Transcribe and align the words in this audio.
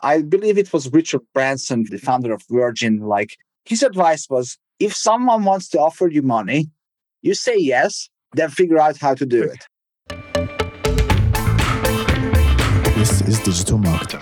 I 0.00 0.22
believe 0.22 0.58
it 0.58 0.72
was 0.72 0.92
Richard 0.92 1.22
Branson, 1.34 1.84
the 1.90 1.98
founder 1.98 2.32
of 2.32 2.42
Virgin. 2.48 3.00
Like 3.00 3.36
his 3.64 3.82
advice 3.82 4.28
was 4.30 4.58
if 4.78 4.94
someone 4.94 5.44
wants 5.44 5.68
to 5.70 5.80
offer 5.80 6.08
you 6.08 6.22
money, 6.22 6.70
you 7.22 7.34
say 7.34 7.56
yes, 7.58 8.08
then 8.34 8.50
figure 8.50 8.78
out 8.78 8.96
how 8.98 9.14
to 9.14 9.26
do 9.26 9.42
it. 9.42 9.66
This 12.94 13.22
is 13.22 13.40
digital 13.40 13.78
marketing. 13.78 14.20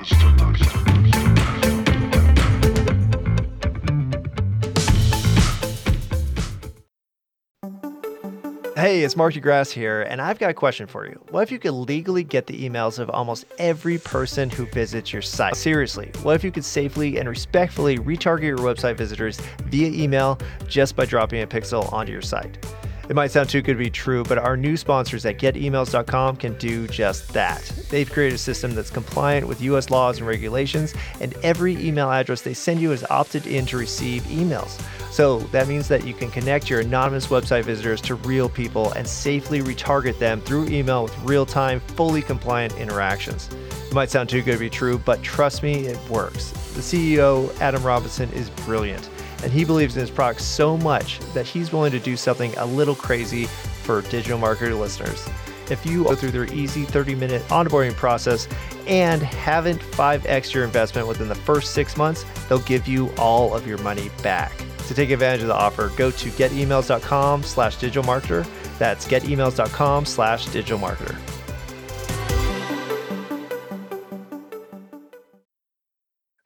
Hey, 8.77 9.05
it's 9.05 9.17
Mark 9.17 9.33
de 9.33 9.41
Grasse 9.41 9.71
here, 9.71 10.03
and 10.03 10.21
I've 10.21 10.39
got 10.39 10.51
a 10.51 10.55
question 10.55 10.87
for 10.87 11.07
you. 11.07 11.19
What 11.31 11.45
if 11.45 11.51
you 11.51 11.59
could 11.59 11.73
legally 11.73 12.23
get 12.23 12.47
the 12.47 12.69
emails 12.69 12.99
of 12.99 13.09
almost 13.09 13.47
every 13.59 13.97
person 13.97 14.51
who 14.51 14.67
visits 14.67 15.15
your 15.15 15.23
site? 15.23 15.57
Seriously, 15.57 16.11
what 16.23 16.35
if 16.35 16.45
you 16.45 16.53
could 16.53 16.63
safely 16.63 17.17
and 17.17 17.27
respectfully 17.27 17.97
retarget 17.97 18.43
your 18.43 18.59
website 18.59 18.99
visitors 18.99 19.41
via 19.63 19.89
email 19.89 20.39
just 20.69 20.95
by 20.95 21.07
dropping 21.07 21.41
a 21.41 21.47
pixel 21.47 21.91
onto 21.91 22.13
your 22.13 22.21
site? 22.21 22.63
It 23.09 23.17
might 23.17 23.31
sound 23.31 23.49
too 23.49 23.63
good 23.63 23.79
to 23.79 23.79
be 23.79 23.89
true, 23.89 24.25
but 24.25 24.37
our 24.37 24.59
new 24.59 24.77
sponsors 24.77 25.25
at 25.25 25.39
getemails.com 25.39 26.37
can 26.37 26.59
do 26.59 26.87
just 26.89 27.33
that. 27.33 27.63
They've 27.89 28.13
created 28.13 28.35
a 28.35 28.39
system 28.39 28.75
that's 28.75 28.91
compliant 28.91 29.49
with 29.49 29.63
US 29.63 29.89
laws 29.89 30.19
and 30.19 30.27
regulations, 30.27 30.93
and 31.23 31.33
every 31.43 31.77
email 31.77 32.11
address 32.11 32.43
they 32.43 32.53
send 32.53 32.83
you 32.83 32.93
is 32.93 33.07
opted 33.09 33.47
in 33.47 33.65
to 33.67 33.79
receive 33.79 34.21
emails. 34.25 34.79
So 35.17 35.39
that 35.51 35.67
means 35.67 35.89
that 35.89 36.07
you 36.07 36.13
can 36.13 36.31
connect 36.31 36.69
your 36.69 36.81
anonymous 36.81 37.29
website 37.29 37.65
visitors 37.65 38.03
to 38.03 38.17
real 38.17 38.51
people 38.51 38.93
and 38.93 39.09
safely 39.09 39.63
retarget 39.63 40.19
them 40.19 40.43
through 40.43 40.67
email 40.67 41.05
with 41.05 41.19
real 41.21 41.47
time, 41.47 41.81
fully 41.81 42.21
compliant 42.21 42.77
interactions. 42.77 43.49
It 43.87 43.95
might 43.95 44.11
sound 44.11 44.29
too 44.29 44.43
good 44.43 44.53
to 44.53 44.59
be 44.59 44.69
true, 44.69 44.99
but 44.99 45.23
trust 45.23 45.63
me, 45.63 45.87
it 45.87 45.99
works. 46.11 46.51
The 46.75 46.83
CEO, 46.83 47.59
Adam 47.63 47.83
Robinson, 47.83 48.31
is 48.33 48.51
brilliant 48.67 49.09
and 49.43 49.51
he 49.51 49.65
believes 49.65 49.97
in 49.97 50.03
his 50.03 50.11
product 50.11 50.43
so 50.43 50.77
much 50.77 51.19
that 51.33 51.47
he's 51.47 51.73
willing 51.73 51.93
to 51.93 51.99
do 51.99 52.15
something 52.15 52.55
a 52.59 52.67
little 52.67 52.95
crazy 52.95 53.47
for 53.47 54.03
digital 54.03 54.39
marketer 54.39 54.79
listeners. 54.79 55.27
If 55.71 55.87
you 55.87 56.05
go 56.05 56.15
through 56.15 56.33
their 56.33 56.53
easy 56.53 56.85
30 56.85 57.15
minute 57.15 57.41
onboarding 57.45 57.95
process 57.95 58.49
and 58.87 59.23
haven't 59.23 59.81
5x 59.81 60.53
your 60.53 60.65
investment 60.65 61.09
within 61.09 61.29
the 61.29 61.35
first 61.35 61.73
six 61.73 61.97
months, 61.97 62.27
they'll 62.51 62.59
give 62.59 62.87
you 62.87 63.11
all 63.17 63.55
of 63.55 63.67
your 63.67 63.79
money 63.79 64.11
back. 64.23 64.53
To 64.87 64.95
take 64.95 65.11
advantage 65.11 65.43
of 65.43 65.49
the 65.49 65.55
offer, 65.55 65.91
go 65.97 66.11
to 66.11 66.31
getemails.com 66.31 67.43
slash 67.43 67.77
digital 67.77 68.05
marketer. 68.05 68.47
That's 68.79 69.07
getemails.com 69.07 70.07
slash 70.07 70.47
digital 70.47 70.79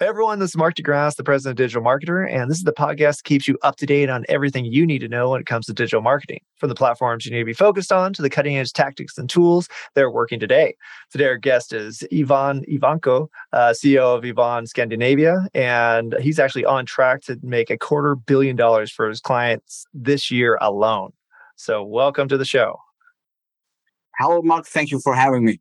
Hey 0.01 0.07
everyone, 0.07 0.39
this 0.39 0.53
is 0.53 0.57
Mark 0.57 0.77
de 0.77 0.83
Grasse, 0.83 1.17
the 1.17 1.23
president 1.23 1.61
of 1.61 1.63
Digital 1.63 1.83
Marketer, 1.83 2.27
and 2.27 2.51
this 2.51 2.57
is 2.57 2.65
the 2.65 2.73
podcast 2.73 3.19
that 3.19 3.25
keeps 3.25 3.47
you 3.47 3.59
up 3.61 3.77
to 3.77 3.85
date 3.85 4.09
on 4.09 4.25
everything 4.31 4.65
you 4.65 4.87
need 4.87 5.01
to 5.01 5.09
know 5.09 5.29
when 5.29 5.43
it 5.43 5.47
comes 5.47 5.67
to 5.67 5.75
digital 5.75 6.01
marketing, 6.01 6.41
from 6.57 6.71
the 6.71 6.75
platforms 6.75 7.27
you 7.27 7.33
need 7.33 7.41
to 7.41 7.45
be 7.45 7.53
focused 7.53 7.93
on 7.93 8.15
to 8.15 8.23
the 8.23 8.31
cutting 8.31 8.57
edge 8.57 8.73
tactics 8.73 9.19
and 9.19 9.29
tools 9.29 9.69
that 9.95 10.01
are 10.01 10.11
working 10.11 10.41
today. 10.41 10.75
Today, 11.11 11.27
our 11.27 11.37
guest 11.37 11.75
is 11.75 12.03
Ivan 12.11 12.65
Ivanka, 12.67 13.27
uh, 13.53 13.75
CEO 13.75 14.17
of 14.17 14.25
Ivan 14.25 14.67
Scandinavia, 14.67 15.47
and 15.53 16.17
he's 16.19 16.39
actually 16.39 16.65
on 16.65 16.87
track 16.87 17.21
to 17.25 17.39
make 17.43 17.69
a 17.69 17.77
quarter 17.77 18.17
billion 18.17 18.57
dollars 18.57 18.91
for 18.91 19.07
his 19.07 19.21
clients 19.21 19.85
this 19.93 20.31
year 20.31 20.57
alone. 20.63 21.13
So, 21.57 21.85
welcome 21.85 22.27
to 22.29 22.39
the 22.39 22.47
show. 22.47 22.81
Hello, 24.19 24.41
Mark. 24.41 24.65
Thank 24.65 24.93
you 24.93 25.01
for 25.01 25.15
having 25.15 25.45
me. 25.45 25.61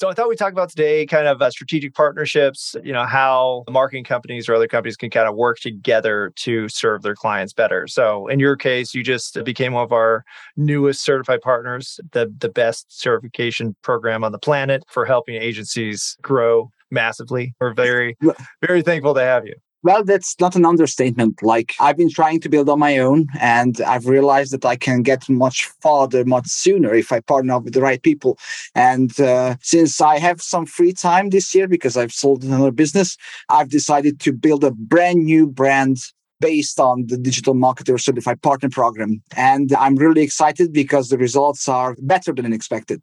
So 0.00 0.08
I 0.08 0.14
thought 0.14 0.30
we'd 0.30 0.38
talk 0.38 0.52
about 0.52 0.70
today 0.70 1.04
kind 1.04 1.26
of 1.26 1.42
uh, 1.42 1.50
strategic 1.50 1.92
partnerships, 1.92 2.74
you 2.82 2.90
know, 2.90 3.04
how 3.04 3.64
marketing 3.68 4.04
companies 4.04 4.48
or 4.48 4.54
other 4.54 4.66
companies 4.66 4.96
can 4.96 5.10
kind 5.10 5.28
of 5.28 5.36
work 5.36 5.58
together 5.58 6.32
to 6.36 6.70
serve 6.70 7.02
their 7.02 7.14
clients 7.14 7.52
better. 7.52 7.86
So 7.86 8.26
in 8.28 8.40
your 8.40 8.56
case, 8.56 8.94
you 8.94 9.04
just 9.04 9.44
became 9.44 9.74
one 9.74 9.84
of 9.84 9.92
our 9.92 10.24
newest 10.56 11.04
certified 11.04 11.42
partners, 11.42 12.00
the, 12.12 12.34
the 12.38 12.48
best 12.48 12.86
certification 12.88 13.76
program 13.82 14.24
on 14.24 14.32
the 14.32 14.38
planet 14.38 14.84
for 14.88 15.04
helping 15.04 15.34
agencies 15.34 16.16
grow 16.22 16.70
massively. 16.90 17.52
We're 17.60 17.74
very, 17.74 18.16
very 18.62 18.80
thankful 18.80 19.12
to 19.12 19.20
have 19.20 19.44
you. 19.44 19.54
Well, 19.82 20.04
that's 20.04 20.38
not 20.38 20.56
an 20.56 20.66
understatement. 20.66 21.42
Like 21.42 21.74
I've 21.80 21.96
been 21.96 22.10
trying 22.10 22.40
to 22.40 22.48
build 22.48 22.68
on 22.68 22.78
my 22.78 22.98
own, 22.98 23.28
and 23.40 23.80
I've 23.80 24.06
realized 24.06 24.52
that 24.52 24.64
I 24.64 24.76
can 24.76 25.02
get 25.02 25.28
much 25.28 25.66
farther 25.80 26.24
much 26.24 26.48
sooner 26.48 26.92
if 26.94 27.12
I 27.12 27.20
partner 27.20 27.54
up 27.54 27.64
with 27.64 27.72
the 27.72 27.80
right 27.80 28.02
people. 28.02 28.38
And 28.74 29.18
uh, 29.18 29.56
since 29.62 30.00
I 30.00 30.18
have 30.18 30.42
some 30.42 30.66
free 30.66 30.92
time 30.92 31.30
this 31.30 31.54
year 31.54 31.66
because 31.66 31.96
I've 31.96 32.12
sold 32.12 32.44
another 32.44 32.70
business, 32.70 33.16
I've 33.48 33.70
decided 33.70 34.20
to 34.20 34.32
build 34.32 34.64
a 34.64 34.70
brand 34.70 35.24
new 35.24 35.46
brand 35.46 35.98
based 36.40 36.80
on 36.80 37.06
the 37.06 37.16
digital 37.18 37.54
marketer 37.54 38.00
certified 38.00 38.42
partner 38.42 38.68
program. 38.68 39.22
And 39.36 39.72
I'm 39.74 39.96
really 39.96 40.22
excited 40.22 40.72
because 40.72 41.08
the 41.08 41.18
results 41.18 41.68
are 41.68 41.96
better 42.00 42.32
than 42.32 42.52
expected. 42.52 43.02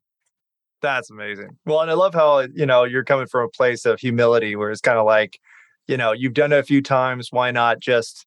That's 0.82 1.10
amazing. 1.10 1.58
Well, 1.66 1.82
and 1.82 1.90
I 1.90 1.96
love 1.96 2.14
how, 2.14 2.48
you 2.54 2.66
know, 2.66 2.84
you're 2.84 3.04
coming 3.04 3.26
from 3.26 3.46
a 3.46 3.50
place 3.50 3.86
of 3.86 4.00
humility 4.00 4.56
where 4.56 4.70
it's 4.70 4.82
kind 4.82 5.00
of 5.00 5.06
like, 5.06 5.40
you 5.88 5.98
know 5.98 6.12
you've 6.12 6.34
done 6.34 6.52
it 6.52 6.60
a 6.60 6.64
few 6.64 6.82
times 6.82 7.30
why 7.32 7.52
not 7.52 7.80
just 7.80 8.26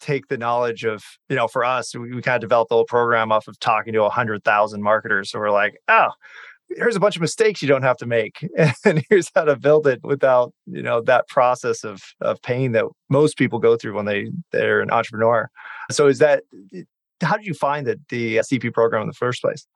take 0.00 0.28
the 0.28 0.38
knowledge 0.38 0.84
of 0.84 1.02
you 1.28 1.36
know 1.36 1.46
for 1.46 1.64
us 1.64 1.94
we, 1.94 2.14
we 2.14 2.22
kind 2.22 2.36
of 2.36 2.40
developed 2.40 2.70
the 2.70 2.74
whole 2.74 2.84
program 2.84 3.30
off 3.30 3.48
of 3.48 3.58
talking 3.60 3.92
to 3.92 4.00
100000 4.00 4.82
marketers 4.82 5.30
so 5.30 5.38
we're 5.38 5.50
like 5.50 5.76
oh 5.88 6.08
here's 6.76 6.96
a 6.96 7.00
bunch 7.00 7.16
of 7.16 7.22
mistakes 7.22 7.60
you 7.60 7.68
don't 7.68 7.82
have 7.82 7.96
to 7.98 8.06
make. 8.06 8.46
And 8.84 9.04
here's 9.10 9.30
how 9.34 9.44
to 9.44 9.56
build 9.56 9.86
it 9.86 10.00
without 10.02 10.52
you 10.66 10.82
know 10.82 11.00
that 11.02 11.28
process 11.28 11.84
of 11.84 12.00
of 12.20 12.40
pain 12.42 12.72
that 12.72 12.84
most 13.08 13.36
people 13.36 13.58
go 13.58 13.76
through 13.76 13.94
when 13.94 14.06
they 14.06 14.30
they're 14.52 14.80
an 14.80 14.90
entrepreneur. 14.90 15.50
So 15.90 16.06
is 16.06 16.18
that 16.18 16.44
how 17.22 17.36
did 17.36 17.46
you 17.46 17.54
find 17.54 17.86
that 17.86 17.98
the 18.08 18.38
uh, 18.38 18.42
cp 18.42 18.72
program 18.72 19.02
in 19.02 19.08
the 19.08 19.14
first 19.14 19.42
place 19.42 19.66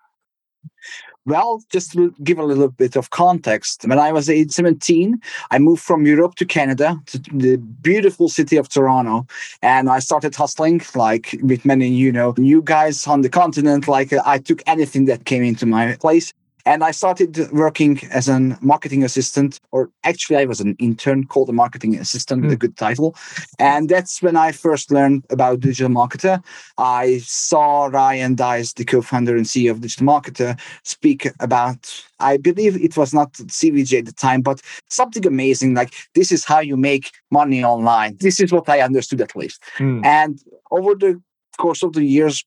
well, 1.27 1.63
just 1.71 1.93
to 1.93 2.15
give 2.23 2.39
a 2.39 2.45
little 2.45 2.69
bit 2.69 2.97
of 2.97 3.11
context, 3.11 3.85
when 3.87 3.99
I 3.99 4.13
was 4.13 4.29
age 4.29 4.51
17, 4.51 5.21
I 5.51 5.59
moved 5.59 5.83
from 5.83 6.07
Europe 6.07 6.35
to 6.37 6.45
Canada, 6.45 7.01
to 7.07 7.19
the 7.19 7.57
beautiful 7.57 8.29
city 8.29 8.57
of 8.57 8.69
Toronto. 8.69 9.27
And 9.63 9.89
I 9.89 10.01
started 10.01 10.35
hustling, 10.35 10.83
like 10.95 11.39
with 11.43 11.65
many, 11.65 11.89
you 11.89 12.13
know, 12.13 12.35
new 12.37 12.61
guys 12.61 13.07
on 13.07 13.23
the 13.23 13.31
continent. 13.31 13.89
Like 13.89 14.13
I 14.13 14.39
took 14.39 14.63
anything 14.67 15.07
that 15.07 15.25
came 15.25 15.43
into 15.43 15.65
my 15.65 15.97
place. 15.97 16.33
And 16.67 16.83
I 16.83 16.93
started 16.93 17.51
working 17.53 18.01
as 18.11 18.29
a 18.29 18.57
marketing 18.61 19.05
assistant, 19.05 19.61
or 19.71 19.91
actually, 20.03 20.39
I 20.39 20.45
was 20.47 20.61
an 20.61 20.77
intern 20.79 21.25
called 21.25 21.49
a 21.49 21.53
marketing 21.53 21.97
assistant 21.97 22.41
mm. 22.41 22.45
with 22.45 22.53
a 22.55 22.57
good 22.57 22.77
title. 22.77 23.15
And 23.59 23.89
that's 23.89 24.23
when 24.23 24.37
I 24.37 24.53
first 24.53 24.91
learned 24.91 25.25
about 25.31 25.61
digital 25.61 25.91
marketer. 25.91 26.43
I 26.79 27.19
saw 27.19 27.87
Ryan 27.87 28.35
Deiss, 28.35 28.73
the 28.73 28.85
co 28.85 29.03
founder 29.03 29.37
and 29.37 29.47
CEO 29.47 29.71
of 29.73 29.81
Digital 29.81 30.07
Marketer, 30.07 30.59
speak 30.85 31.29
about, 31.41 32.05
I 32.19 32.39
believe 32.39 32.83
it 32.83 32.97
was 32.97 33.13
not 33.13 33.33
CVJ 33.33 33.99
at 34.01 34.07
the 34.07 34.13
time, 34.13 34.41
but 34.41 34.63
something 34.89 35.27
amazing 35.27 35.75
like 35.75 35.93
this 36.15 36.33
is 36.33 36.45
how 36.45 36.61
you 36.61 36.77
make 36.77 37.11
money 37.31 37.63
online. 37.63 38.17
This 38.21 38.41
is 38.41 38.53
what 38.53 38.69
I 38.69 38.81
understood 38.81 39.21
at 39.21 39.37
least. 39.37 39.63
Mm. 39.79 40.05
And 40.05 40.41
over 40.71 40.95
the 40.95 41.21
course 41.59 41.83
of 41.83 41.93
the 41.93 42.05
years, 42.05 42.45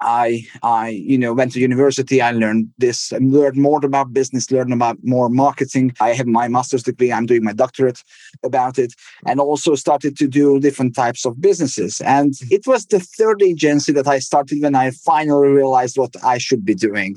I 0.00 0.46
I 0.62 0.88
you 0.88 1.18
know 1.18 1.34
went 1.34 1.52
to 1.52 1.60
university. 1.60 2.20
I 2.20 2.32
learned 2.32 2.70
this, 2.78 3.12
learned 3.12 3.56
more 3.56 3.84
about 3.84 4.12
business, 4.12 4.50
learned 4.50 4.72
about 4.72 4.98
more 5.02 5.28
marketing. 5.28 5.94
I 6.00 6.12
have 6.14 6.26
my 6.26 6.48
master's 6.48 6.82
degree. 6.82 7.12
I'm 7.12 7.26
doing 7.26 7.44
my 7.44 7.52
doctorate 7.52 8.02
about 8.42 8.78
it, 8.78 8.94
and 9.26 9.40
also 9.40 9.74
started 9.74 10.16
to 10.18 10.28
do 10.28 10.58
different 10.60 10.94
types 10.94 11.24
of 11.24 11.40
businesses. 11.40 12.00
And 12.00 12.34
it 12.50 12.66
was 12.66 12.86
the 12.86 13.00
third 13.00 13.42
agency 13.42 13.92
that 13.92 14.08
I 14.08 14.18
started 14.18 14.62
when 14.62 14.74
I 14.74 14.90
finally 14.90 15.48
realized 15.48 15.98
what 15.98 16.14
I 16.24 16.38
should 16.38 16.64
be 16.64 16.74
doing. 16.74 17.16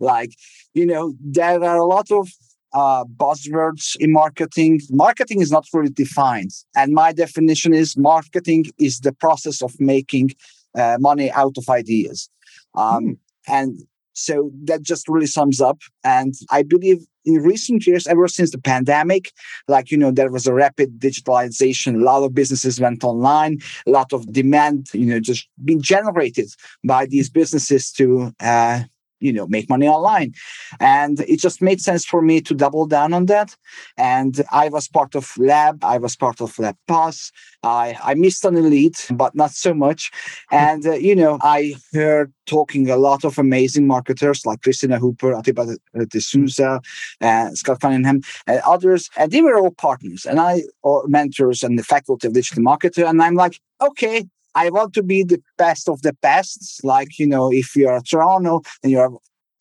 Like 0.00 0.32
you 0.74 0.86
know, 0.86 1.14
there 1.20 1.62
are 1.62 1.76
a 1.76 1.86
lot 1.86 2.10
of 2.10 2.30
uh, 2.72 3.04
buzzwords 3.04 3.96
in 3.96 4.12
marketing. 4.12 4.80
Marketing 4.90 5.42
is 5.42 5.50
not 5.50 5.66
fully 5.66 5.90
defined, 5.90 6.52
and 6.74 6.92
my 6.92 7.12
definition 7.12 7.74
is 7.74 7.96
marketing 7.96 8.66
is 8.78 9.00
the 9.00 9.12
process 9.12 9.60
of 9.62 9.78
making 9.78 10.30
uh, 10.76 10.96
money 11.00 11.30
out 11.32 11.56
of 11.58 11.68
ideas. 11.68 12.28
Um, 12.74 13.04
mm. 13.04 13.16
And 13.48 13.80
so 14.14 14.50
that 14.64 14.82
just 14.82 15.08
really 15.08 15.26
sums 15.26 15.60
up. 15.60 15.80
And 16.04 16.34
I 16.50 16.62
believe 16.62 17.06
in 17.24 17.34
recent 17.42 17.86
years, 17.86 18.06
ever 18.06 18.28
since 18.28 18.50
the 18.50 18.58
pandemic, 18.58 19.32
like, 19.68 19.90
you 19.90 19.96
know, 19.96 20.10
there 20.10 20.30
was 20.30 20.46
a 20.46 20.54
rapid 20.54 20.98
digitalization. 20.98 21.94
A 21.94 22.04
lot 22.04 22.24
of 22.24 22.34
businesses 22.34 22.80
went 22.80 23.04
online, 23.04 23.58
a 23.86 23.90
lot 23.90 24.12
of 24.12 24.32
demand, 24.32 24.88
you 24.92 25.06
know, 25.06 25.20
just 25.20 25.48
being 25.64 25.80
generated 25.80 26.50
by 26.84 27.06
these 27.06 27.30
businesses 27.30 27.92
to, 27.92 28.32
uh, 28.40 28.82
you 29.22 29.32
know 29.32 29.46
make 29.46 29.68
money 29.68 29.88
online. 29.88 30.34
And 30.80 31.20
it 31.20 31.38
just 31.38 31.62
made 31.62 31.80
sense 31.80 32.04
for 32.04 32.22
me 32.22 32.40
to 32.42 32.54
double 32.54 32.86
down 32.86 33.12
on 33.12 33.26
that. 33.26 33.56
And 33.96 34.42
i 34.50 34.68
was 34.68 34.88
part 34.88 35.14
of 35.14 35.24
lab 35.38 35.84
i 35.84 35.98
was 35.98 36.16
part 36.16 36.40
of 36.40 36.58
lab 36.58 36.76
pass 36.88 37.32
i 37.62 37.96
i 38.02 38.14
missed 38.14 38.44
an 38.44 38.56
elite 38.56 39.06
but 39.14 39.34
not 39.34 39.52
so 39.52 39.72
much. 39.74 40.10
And 40.50 40.86
uh, 40.86 40.92
you 40.92 41.14
know 41.14 41.38
i 41.42 41.74
heard 41.92 42.32
talking 42.46 42.90
a 42.90 42.96
lot 42.96 43.24
of 43.24 43.38
amazing 43.38 43.86
marketers 43.86 44.44
like 44.44 44.62
christina 44.62 44.98
hooper 44.98 45.32
atiba 45.32 45.76
de 46.08 46.20
souza 46.20 46.80
and 47.20 47.56
scott 47.56 47.80
cunningham 47.80 48.20
and 48.46 48.60
others. 48.66 49.08
And 49.16 49.30
they 49.30 49.42
were 49.42 49.58
all 49.58 49.70
partners. 49.70 50.26
And 50.26 50.40
i 50.40 50.62
or 50.82 51.06
mentors 51.06 51.62
and 51.62 51.78
the 51.78 51.84
faculty 51.84 52.26
of 52.26 52.34
digital 52.34 52.62
marketer 52.62 53.08
and 53.08 53.22
i'm 53.22 53.34
like 53.34 53.60
okay 53.80 54.24
I 54.54 54.70
want 54.70 54.94
to 54.94 55.02
be 55.02 55.22
the 55.22 55.42
best 55.58 55.88
of 55.88 56.02
the 56.02 56.14
best. 56.14 56.84
Like, 56.84 57.18
you 57.18 57.26
know, 57.26 57.52
if 57.52 57.74
you're 57.76 57.96
a 57.96 58.02
Toronto 58.02 58.62
and 58.82 58.92
you're 58.92 59.12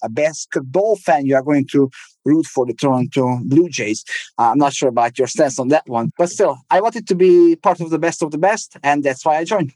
a 0.03 0.09
basketball 0.09 0.95
fan, 0.95 1.25
you 1.25 1.35
are 1.35 1.43
going 1.43 1.67
to 1.67 1.89
root 2.25 2.45
for 2.45 2.65
the 2.65 2.73
Toronto 2.73 3.39
Blue 3.45 3.69
Jays. 3.69 4.03
Uh, 4.37 4.51
I'm 4.51 4.57
not 4.57 4.73
sure 4.73 4.89
about 4.89 5.17
your 5.17 5.27
stance 5.27 5.59
on 5.59 5.69
that 5.69 5.87
one, 5.87 6.11
but 6.17 6.29
still, 6.29 6.57
I 6.69 6.81
wanted 6.81 7.07
to 7.07 7.15
be 7.15 7.55
part 7.55 7.81
of 7.81 7.89
the 7.89 7.99
best 7.99 8.21
of 8.21 8.31
the 8.31 8.37
best, 8.37 8.77
and 8.83 9.03
that's 9.03 9.25
why 9.25 9.37
I 9.37 9.43
joined. 9.43 9.73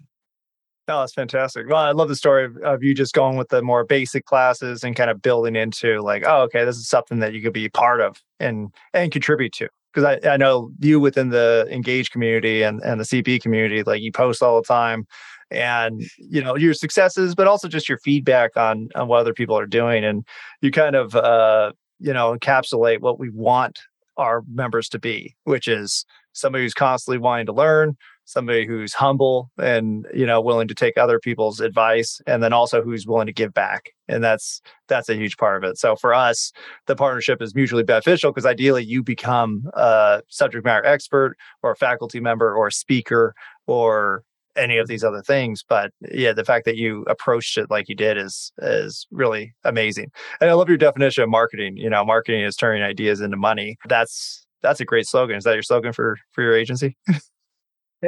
Oh, 0.87 0.99
that's 0.99 1.13
fantastic. 1.13 1.67
Well, 1.67 1.77
I 1.77 1.91
love 1.91 2.09
the 2.09 2.15
story 2.15 2.45
of, 2.45 2.57
of, 2.57 2.83
you 2.83 2.93
just 2.93 3.15
going 3.15 3.37
with 3.37 3.49
the 3.49 3.63
more 3.63 3.83
basic 3.83 4.25
classes 4.25 4.83
and 4.83 4.95
kind 4.95 5.09
of 5.09 5.19
building 5.19 5.55
into 5.55 5.99
like, 6.01 6.23
oh, 6.27 6.43
okay, 6.43 6.63
this 6.63 6.77
is 6.77 6.87
something 6.87 7.19
that 7.19 7.33
you 7.33 7.41
could 7.41 7.53
be 7.53 7.69
part 7.69 8.01
of 8.01 8.21
and 8.39 8.71
and 8.93 9.11
contribute 9.11 9.53
to 9.53 9.67
because 9.95 10.19
I, 10.23 10.33
I 10.33 10.37
know 10.37 10.71
you 10.79 10.99
within 10.99 11.29
the 11.29 11.67
engage 11.71 12.11
community 12.11 12.61
and, 12.61 12.81
and 12.81 12.99
the 12.99 13.05
CP 13.05 13.41
community, 13.41 13.81
like 13.83 14.01
you 14.01 14.11
post 14.11 14.43
all 14.43 14.61
the 14.61 14.67
time 14.67 15.07
and 15.49 16.03
you 16.17 16.43
know 16.43 16.55
your 16.55 16.73
successes, 16.73 17.33
but 17.33 17.47
also 17.47 17.67
just 17.67 17.87
your 17.87 17.99
feedback 17.99 18.57
on 18.57 18.89
on 18.95 19.07
what 19.07 19.19
other 19.19 19.33
people 19.33 19.57
are 19.57 19.65
doing. 19.65 20.03
And 20.03 20.25
you 20.61 20.71
kind 20.71 20.95
of 20.95 21.15
uh, 21.15 21.71
you 21.99 22.13
know, 22.13 22.35
encapsulate 22.35 23.01
what 23.01 23.19
we 23.19 23.29
want 23.29 23.79
our 24.17 24.43
members 24.51 24.89
to 24.89 24.99
be, 24.99 25.35
which 25.43 25.67
is 25.67 26.05
somebody 26.33 26.63
who's 26.63 26.73
constantly 26.73 27.17
wanting 27.17 27.45
to 27.47 27.53
learn, 27.53 27.97
somebody 28.25 28.65
who's 28.65 28.93
humble 28.93 29.51
and 29.57 30.07
you 30.13 30.25
know 30.25 30.41
willing 30.41 30.67
to 30.67 30.75
take 30.75 30.97
other 30.97 31.19
people's 31.19 31.59
advice 31.59 32.19
and 32.27 32.43
then 32.43 32.51
also 32.51 32.81
who's 32.81 33.07
willing 33.07 33.27
to 33.27 33.33
give 33.33 33.53
back 33.53 33.91
and 34.07 34.23
that's 34.23 34.61
that's 34.87 35.09
a 35.09 35.15
huge 35.15 35.37
part 35.37 35.63
of 35.63 35.69
it. 35.69 35.77
So 35.77 35.95
for 35.95 36.13
us 36.13 36.51
the 36.87 36.95
partnership 36.95 37.41
is 37.41 37.55
mutually 37.55 37.83
beneficial 37.83 38.31
because 38.31 38.45
ideally 38.45 38.83
you 38.83 39.03
become 39.03 39.69
a 39.73 40.21
subject 40.27 40.65
matter 40.65 40.85
expert 40.85 41.37
or 41.63 41.71
a 41.71 41.75
faculty 41.75 42.19
member 42.19 42.53
or 42.53 42.67
a 42.67 42.71
speaker 42.71 43.35
or 43.67 44.23
any 44.55 44.77
of 44.77 44.87
these 44.87 45.03
other 45.03 45.21
things 45.21 45.65
but 45.67 45.91
yeah 46.11 46.31
the 46.31 46.45
fact 46.45 46.63
that 46.63 46.77
you 46.77 47.03
approached 47.09 47.57
it 47.57 47.69
like 47.69 47.89
you 47.89 47.95
did 47.95 48.17
is 48.17 48.51
is 48.59 49.05
really 49.11 49.53
amazing. 49.63 50.11
And 50.41 50.49
i 50.49 50.53
love 50.53 50.69
your 50.69 50.77
definition 50.77 51.23
of 51.23 51.29
marketing 51.29 51.77
you 51.77 51.89
know 51.89 52.03
marketing 52.03 52.41
is 52.41 52.55
turning 52.55 52.81
ideas 52.81 53.21
into 53.21 53.37
money. 53.37 53.77
That's 53.87 54.41
that's 54.63 54.79
a 54.79 54.85
great 54.85 55.05
slogan. 55.05 55.35
Is 55.35 55.43
that 55.43 55.53
your 55.53 55.61
slogan 55.61 55.93
for 55.93 56.17
for 56.31 56.41
your 56.41 56.55
agency 56.55 56.97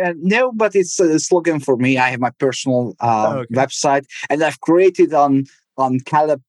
Uh, 0.03 0.13
no, 0.17 0.51
but 0.51 0.75
it's 0.75 0.99
a 0.99 1.19
slogan 1.19 1.59
for 1.59 1.77
me. 1.77 1.97
I 1.97 2.09
have 2.09 2.19
my 2.19 2.31
personal 2.31 2.95
uh, 2.99 3.33
oh, 3.35 3.39
okay. 3.39 3.53
website, 3.53 4.05
and 4.29 4.43
I've 4.43 4.59
created 4.61 5.13
on 5.13 5.45
on 5.77 5.99
Caleb 6.01 6.41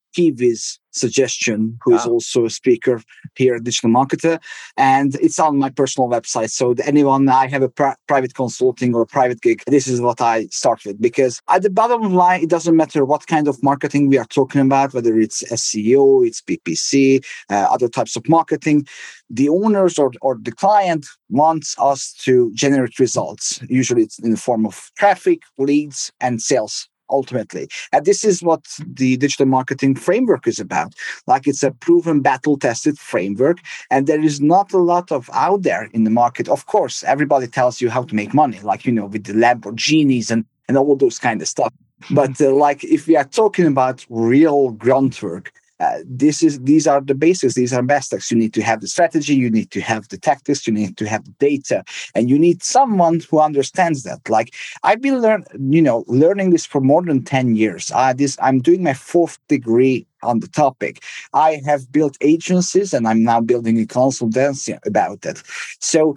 suggestion, 0.99 1.79
who 1.83 1.95
is 1.95 2.05
wow. 2.07 2.13
also 2.13 2.45
a 2.45 2.51
speaker 2.51 3.03
here 3.35 3.55
at 3.55 3.65
Digital 3.65 3.91
Marketer, 3.91 4.41
and 4.77 5.15
it's 5.17 5.39
on 5.39 5.59
my 5.59 5.71
personal 5.71 6.09
website. 6.09 6.51
So 6.51 6.75
anyone 6.85 7.29
I 7.29 7.47
have 7.49 7.63
a 7.63 7.69
private 7.69 8.35
consulting 8.35 8.95
or 8.95 9.03
a 9.03 9.07
private 9.07 9.41
gig, 9.41 9.63
this 9.67 9.87
is 9.87 10.01
what 10.01 10.21
I 10.21 10.47
start 10.47 10.85
with 10.85 11.01
because 11.01 11.41
at 11.49 11.63
the 11.63 11.71
bottom 11.71 12.13
line, 12.15 12.43
it 12.43 12.51
doesn't 12.51 12.77
matter 12.77 13.05
what 13.05 13.27
kind 13.27 13.49
of 13.49 13.63
marketing 13.63 14.09
we 14.09 14.19
are 14.19 14.27
talking 14.27 14.61
about, 14.61 14.95
whether 14.95 15.19
it's 15.19 15.43
SEO, 15.45 16.27
it's 16.27 16.41
PPC, 16.43 17.25
uh, 17.51 17.67
other 17.71 17.89
types 17.89 18.17
of 18.17 18.29
marketing. 18.29 18.87
The 19.31 19.49
owners 19.49 19.99
or, 19.99 20.13
or 20.23 20.39
the 20.41 20.53
client 20.53 21.07
wants 21.29 21.77
us 21.79 22.13
to 22.25 22.53
generate 22.55 22.99
results. 22.99 23.61
Usually, 23.69 24.03
it's 24.03 24.19
in 24.19 24.31
the 24.31 24.37
form 24.37 24.67
of 24.67 24.91
traffic, 24.97 25.43
leads, 25.59 26.13
and 26.21 26.41
sales 26.41 26.89
ultimately. 27.11 27.69
And 27.93 28.05
this 28.05 28.25
is 28.25 28.43
what 28.43 28.65
the 28.87 29.17
digital 29.17 29.47
marketing 29.47 29.95
framework 29.95 30.47
is 30.47 30.59
about. 30.59 30.95
Like 31.27 31.47
it's 31.47 31.63
a 31.63 31.71
proven 31.71 32.21
battle 32.21 32.59
tested 32.59 32.99
framework. 32.99 33.59
And 33.91 34.07
there 34.07 34.23
is 34.23 34.41
not 34.41 34.73
a 34.73 34.79
lot 34.79 35.13
of 35.13 35.31
out 35.33 35.63
there 35.63 35.89
in 35.93 36.05
the 36.05 36.11
market. 36.11 36.49
Of 36.49 36.67
course, 36.67 37.03
everybody 37.05 37.47
tells 37.47 37.81
you 37.81 37.91
how 37.91 38.03
to 38.05 38.15
make 38.15 38.35
money, 38.35 38.61
like, 38.61 38.85
you 38.85 38.93
know, 38.93 39.07
with 39.07 39.25
the 39.25 39.33
Lamborghinis 39.33 40.31
and, 40.31 40.45
and 40.69 40.77
all 40.77 40.97
those 40.97 41.19
kind 41.19 41.41
of 41.43 41.49
stuff. 41.49 41.73
But 42.11 42.41
uh, 42.41 42.53
like 42.53 42.85
if 42.85 43.07
we 43.07 43.17
are 43.17 43.25
talking 43.25 43.67
about 43.67 44.07
real 44.09 44.71
groundwork, 44.71 45.53
uh, 45.81 45.99
this 46.05 46.43
is 46.43 46.61
these 46.61 46.87
are 46.87 47.01
the 47.01 47.15
basics 47.15 47.55
these 47.55 47.73
are 47.73 47.83
basics 47.83 48.31
you 48.31 48.37
need 48.37 48.53
to 48.53 48.63
have 48.63 48.81
the 48.81 48.89
strategy 48.89 49.35
you 49.35 49.51
need 49.51 49.71
to 49.71 49.81
have 49.81 50.09
the 50.09 50.19
tactics 50.19 50.67
you 50.67 50.73
need 50.73 50.97
to 50.97 51.07
have 51.07 51.25
the 51.25 51.35
data 51.39 51.85
and 52.15 52.29
you 52.29 52.39
need 52.39 52.63
someone 52.63 53.21
who 53.31 53.41
understands 53.41 54.03
that. 54.03 54.29
Like 54.29 54.55
i've 54.83 55.01
been 55.01 55.21
learn 55.21 55.45
you 55.59 55.83
know 55.83 56.05
learning 56.09 56.51
this 56.51 56.67
for 56.67 56.81
more 56.81 57.03
than 57.03 57.23
10 57.23 57.55
years. 57.55 57.93
Uh, 57.95 58.13
this 58.13 58.37
i'm 58.43 58.61
doing 58.61 58.83
my 58.83 58.95
fourth 58.95 59.39
degree 59.49 60.07
on 60.23 60.41
the 60.41 60.49
topic. 60.49 61.01
I 61.33 61.61
have 61.65 61.93
built 61.93 62.17
agencies 62.21 62.93
and 62.93 63.07
i'm 63.07 63.23
now 63.23 63.41
building 63.41 63.81
a 63.81 63.87
consultancy 63.87 64.79
about 64.85 65.25
it. 65.25 65.43
So 65.81 66.17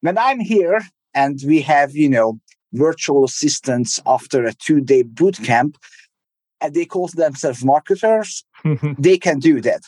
when 0.00 0.18
i'm 0.18 0.40
here 0.40 0.80
and 1.14 1.40
we 1.46 1.60
have 1.60 1.94
you 1.94 2.08
know 2.08 2.40
virtual 2.72 3.24
assistants 3.24 4.00
after 4.04 4.44
a 4.44 4.52
two 4.52 4.80
day 4.80 5.02
boot 5.02 5.36
camp 5.44 5.78
and 6.60 6.74
they 6.74 6.86
call 6.86 7.08
themselves 7.08 7.64
marketers, 7.64 8.44
Mm-hmm. 8.64 8.92
they 8.98 9.18
can 9.18 9.38
do 9.38 9.60
that. 9.60 9.82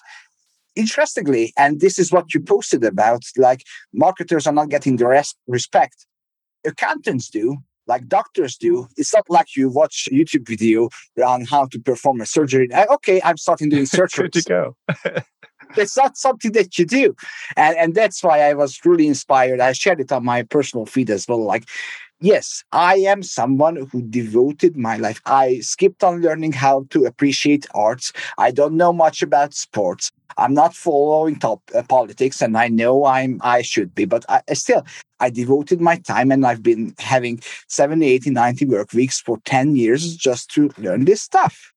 Interestingly, 0.75 1.55
and 1.57 1.81
this 1.81 1.99
is 1.99 2.13
what 2.13 2.35
you 2.35 2.41
posted 2.41 2.85
about, 2.85 3.23
like 3.39 3.63
marketers 3.95 4.47
are 4.47 4.53
not 4.53 4.69
getting 4.69 4.97
the 4.97 5.07
res- 5.07 5.35
respect. 5.47 6.07
Accountants 6.67 7.31
do, 7.31 7.57
like 7.87 8.09
doctors 8.09 8.57
do. 8.57 8.87
It's 8.97 9.15
not 9.15 9.25
like 9.31 9.57
you 9.57 9.71
watch 9.71 10.09
a 10.11 10.15
YouTube 10.15 10.47
video 10.47 10.91
on 11.25 11.45
how 11.45 11.67
to 11.67 11.79
perform 11.79 12.21
a 12.21 12.27
surgery. 12.27 12.71
Uh, 12.73 12.87
okay, 12.95 13.21
I'm 13.25 13.37
starting 13.37 13.71
doing 13.71 13.87
surgery. 13.99 14.29
To 14.31 14.43
go. 14.43 14.77
it's 15.77 15.97
not 15.97 16.17
something 16.17 16.53
that 16.53 16.79
you 16.79 16.85
do. 16.85 17.15
And, 17.57 17.77
and 17.77 17.95
that's 17.95 18.23
why 18.23 18.41
I 18.41 18.55
was 18.55 18.81
really 18.85 19.07
inspired. 19.07 19.61
I 19.61 19.73
shared 19.73 20.01
it 20.01 20.13
on 20.13 20.25
my 20.25 20.43
personal 20.43 20.87
feed 20.87 21.11
as 21.11 21.27
well. 21.29 21.43
Like 21.43 21.69
yes, 22.21 22.65
I 22.73 22.97
am 22.97 23.23
someone 23.23 23.89
who 23.91 24.03
devoted 24.03 24.77
my 24.77 24.97
life. 24.97 25.21
I 25.27 25.61
skipped 25.61 26.03
on 26.05 26.23
learning 26.23 26.53
how 26.53 26.87
to 26.91 27.05
appreciate 27.05 27.67
arts. 27.75 28.13
I 28.39 28.51
don't 28.51 28.77
know 28.77 28.93
much 28.93 29.23
about 29.23 29.55
sports. 29.55 30.11
I'm 30.39 30.55
not 30.55 30.75
following 30.75 31.37
top 31.37 31.63
uh, 31.75 31.83
politics, 31.83 32.43
and 32.43 32.57
I 32.57 32.69
know 32.69 33.07
I'm 33.07 33.41
I 33.43 33.63
should 33.63 33.95
be, 33.95 34.05
but 34.05 34.25
I, 34.29 34.43
still 34.55 34.85
I 35.21 35.31
devoted 35.31 35.81
my 35.81 35.97
time, 35.97 36.31
and 36.31 36.47
I've 36.47 36.63
been 36.63 36.95
having 36.99 37.41
70, 37.69 38.07
80, 38.07 38.31
90 38.31 38.67
work 38.67 38.93
weeks 38.93 39.21
for 39.21 39.39
10 39.45 39.77
years 39.77 40.17
just 40.17 40.51
to 40.51 40.71
learn 40.77 41.05
this 41.05 41.23
stuff. 41.23 41.73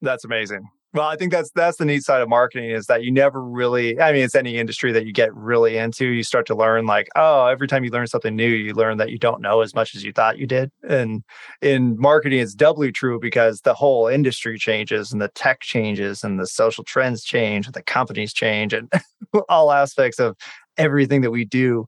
That's 0.00 0.24
amazing. 0.24 0.68
Well, 0.94 1.06
I 1.06 1.16
think 1.16 1.32
that's 1.32 1.50
that's 1.50 1.76
the 1.76 1.84
neat 1.84 2.02
side 2.02 2.22
of 2.22 2.30
marketing 2.30 2.70
is 2.70 2.86
that 2.86 3.02
you 3.02 3.12
never 3.12 3.42
really 3.42 4.00
I 4.00 4.10
mean 4.10 4.22
it's 4.22 4.34
any 4.34 4.56
industry 4.56 4.90
that 4.92 5.04
you 5.04 5.12
get 5.12 5.34
really 5.34 5.76
into, 5.76 6.06
you 6.06 6.22
start 6.22 6.46
to 6.46 6.54
learn 6.54 6.86
like, 6.86 7.08
oh, 7.14 7.46
every 7.46 7.68
time 7.68 7.84
you 7.84 7.90
learn 7.90 8.06
something 8.06 8.34
new, 8.34 8.48
you 8.48 8.72
learn 8.72 8.96
that 8.96 9.10
you 9.10 9.18
don't 9.18 9.42
know 9.42 9.60
as 9.60 9.74
much 9.74 9.94
as 9.94 10.02
you 10.02 10.12
thought 10.12 10.38
you 10.38 10.46
did. 10.46 10.70
And 10.88 11.22
in 11.60 11.98
marketing 12.00 12.40
it's 12.40 12.54
doubly 12.54 12.90
true 12.90 13.20
because 13.20 13.60
the 13.60 13.74
whole 13.74 14.06
industry 14.06 14.58
changes 14.58 15.12
and 15.12 15.20
the 15.20 15.28
tech 15.28 15.60
changes 15.60 16.24
and 16.24 16.40
the 16.40 16.46
social 16.46 16.84
trends 16.84 17.22
change 17.22 17.66
and 17.66 17.74
the 17.74 17.82
companies 17.82 18.32
change 18.32 18.72
and 18.72 18.90
all 19.50 19.72
aspects 19.72 20.18
of 20.18 20.36
everything 20.78 21.20
that 21.20 21.30
we 21.30 21.44
do 21.44 21.86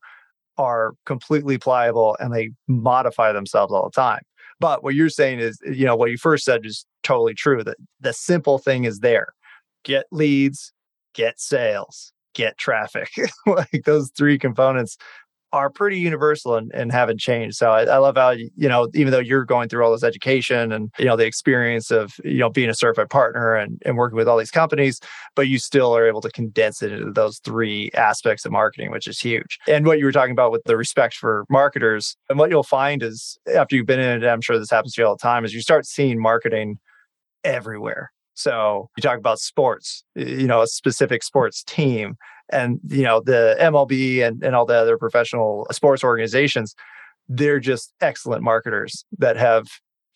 are 0.59 0.93
completely 1.07 1.57
pliable 1.57 2.19
and 2.21 2.35
they 2.35 2.51
modify 2.69 3.33
themselves 3.33 3.73
all 3.73 3.85
the 3.85 3.99
time. 3.99 4.21
But 4.61 4.85
what 4.85 4.95
you're 4.95 5.09
saying 5.09 5.41
is, 5.41 5.59
eh, 5.67 5.73
you 5.73 5.87
know, 5.87 5.97
what 5.97 6.11
you 6.11 6.19
first 6.19 6.45
said 6.45 6.65
is 6.65 6.87
totally 7.03 7.35
true. 7.35 7.65
That 7.65 7.79
the 8.01 8.13
simple 8.13 8.59
thing 8.59 8.85
is 8.85 9.01
there: 9.01 9.29
get 9.85 10.07
leads, 10.13 10.73
get 11.15 11.41
sales, 11.41 12.13
get 12.35 12.59
traffic. 12.59 13.11
like 13.47 13.83
those 13.85 14.11
three 14.17 14.39
components 14.39 14.97
are 15.53 15.71
pretty 15.71 15.99
universal 15.99 16.55
and, 16.57 16.71
and 16.75 16.93
haven't 16.93 17.19
changed. 17.19 17.57
So 17.57 17.71
I, 17.71 17.83
I, 17.83 17.97
love 17.99 18.17
how 18.17 18.31
you 18.31 18.51
know 18.57 18.89
even 18.95 19.13
though 19.13 19.19
you're 19.19 19.45
going 19.45 19.69
through 19.69 19.85
all 19.85 19.93
this 19.93 20.05
education 20.05 20.73
and 20.73 20.91
you 20.99 21.05
know 21.05 21.17
the 21.17 21.27
experience 21.27 21.91
of 21.91 22.15
you 22.25 22.39
know 22.39 22.51
being 22.51 22.71
a 22.71 22.75
certified 22.75 23.11
partner 23.11 23.55
and, 23.55 23.81
and 23.85 23.97
working 23.97 24.17
with 24.17 24.29
all 24.29 24.39
these 24.39 24.51
companies, 24.51 25.01
but 25.35 25.49
you 25.49 25.59
still 25.59 25.97
are 25.97 26.07
able 26.07 26.21
to 26.21 26.31
condense 26.31 26.83
it 26.83 26.93
into 26.93 27.13
those 27.13 27.39
three 27.39 27.91
aspects 27.95 28.45
of 28.45 28.53
marketing, 28.53 28.91
which 28.91 29.07
is 29.07 29.19
huge. 29.19 29.59
And 29.67 29.87
what 29.87 29.99
you 29.99 30.05
were 30.05 30.13
talking 30.13 30.33
about 30.33 30.53
with 30.53 30.63
the 30.65 30.77
respect 30.77 31.15
for 31.15 31.45
marketers, 31.51 32.17
and 32.29 32.39
what 32.39 32.51
you'll 32.51 32.63
find 32.63 33.03
is 33.03 33.39
after 33.55 33.77
you've 33.77 33.87
been 33.87 34.01
in 34.01 34.23
it, 34.23 34.27
I'm 34.27 34.41
sure 34.41 34.59
this 34.59 34.71
happens 34.71 34.95
to 34.95 35.03
you 35.03 35.07
all 35.07 35.17
the 35.17 35.23
time, 35.23 35.45
is 35.45 35.55
you 35.55 35.63
start 35.63 35.87
seeing 35.87 36.21
marketing 36.21 36.79
everywhere. 37.45 38.13
So 38.35 38.89
you 38.97 39.03
talk 39.03 39.19
about 39.19 39.39
sports, 39.39 40.03
you 40.15 40.47
know, 40.47 40.63
a 40.63 40.67
specific 40.67 41.23
sports 41.23 41.63
team 41.63 42.17
and 42.53 42.81
you 42.89 43.03
know 43.03 43.21
the 43.21 43.57
MLB 43.61 44.27
and, 44.27 44.43
and 44.43 44.55
all 44.55 44.67
the 44.67 44.75
other 44.75 44.99
professional 44.99 45.67
sports 45.73 46.05
organizations, 46.05 46.75
they're 47.29 47.61
just 47.61 47.93
excellent 48.01 48.43
marketers 48.43 49.05
that 49.19 49.37
have 49.37 49.67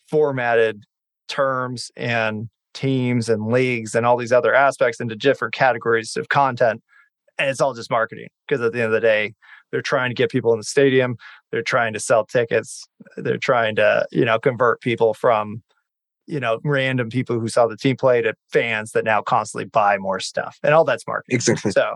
formatted 0.09 0.83
terms 1.27 1.91
and 1.95 2.49
teams 2.73 3.29
and 3.29 3.47
leagues 3.47 3.95
and 3.95 4.05
all 4.05 4.17
these 4.17 4.31
other 4.31 4.53
aspects 4.53 4.99
into 4.99 5.15
different 5.15 5.53
categories 5.53 6.15
of 6.15 6.29
content. 6.29 6.83
And 7.37 7.49
it's 7.49 7.61
all 7.61 7.73
just 7.73 7.89
marketing 7.89 8.27
because 8.47 8.61
at 8.61 8.73
the 8.73 8.79
end 8.79 8.87
of 8.87 8.91
the 8.91 8.99
day, 8.99 9.33
they're 9.71 9.81
trying 9.81 10.09
to 10.09 10.13
get 10.13 10.29
people 10.29 10.53
in 10.53 10.59
the 10.59 10.63
stadium. 10.63 11.17
They're 11.51 11.63
trying 11.63 11.93
to 11.93 11.99
sell 11.99 12.25
tickets. 12.25 12.85
They're 13.17 13.37
trying 13.37 13.75
to, 13.77 14.07
you 14.11 14.23
know, 14.23 14.39
convert 14.39 14.81
people 14.81 15.13
from, 15.13 15.63
you 16.27 16.39
know, 16.39 16.59
random 16.63 17.09
people 17.09 17.39
who 17.39 17.47
saw 17.47 17.67
the 17.67 17.77
team 17.77 17.97
play 17.97 18.21
to 18.21 18.35
fans 18.51 18.91
that 18.91 19.03
now 19.03 19.21
constantly 19.21 19.65
buy 19.65 19.97
more 19.97 20.19
stuff. 20.19 20.57
And 20.63 20.73
all 20.73 20.85
that's 20.85 21.05
marketing. 21.07 21.35
Exactly. 21.35 21.71
So, 21.71 21.95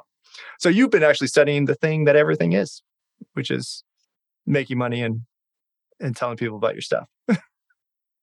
so 0.60 0.69
you've 0.69 0.91
been 0.91 1.03
actually 1.03 1.27
studying 1.27 1.65
the 1.65 1.75
thing 1.75 2.05
that 2.05 2.15
everything 2.15 2.53
is, 2.53 2.81
which 3.34 3.51
is 3.51 3.84
making 4.46 4.77
money 4.77 5.01
and 5.01 5.22
and 6.00 6.15
telling 6.15 6.38
people 6.38 6.58
about 6.58 6.75
your 6.75 6.81
stuff. 6.81 7.08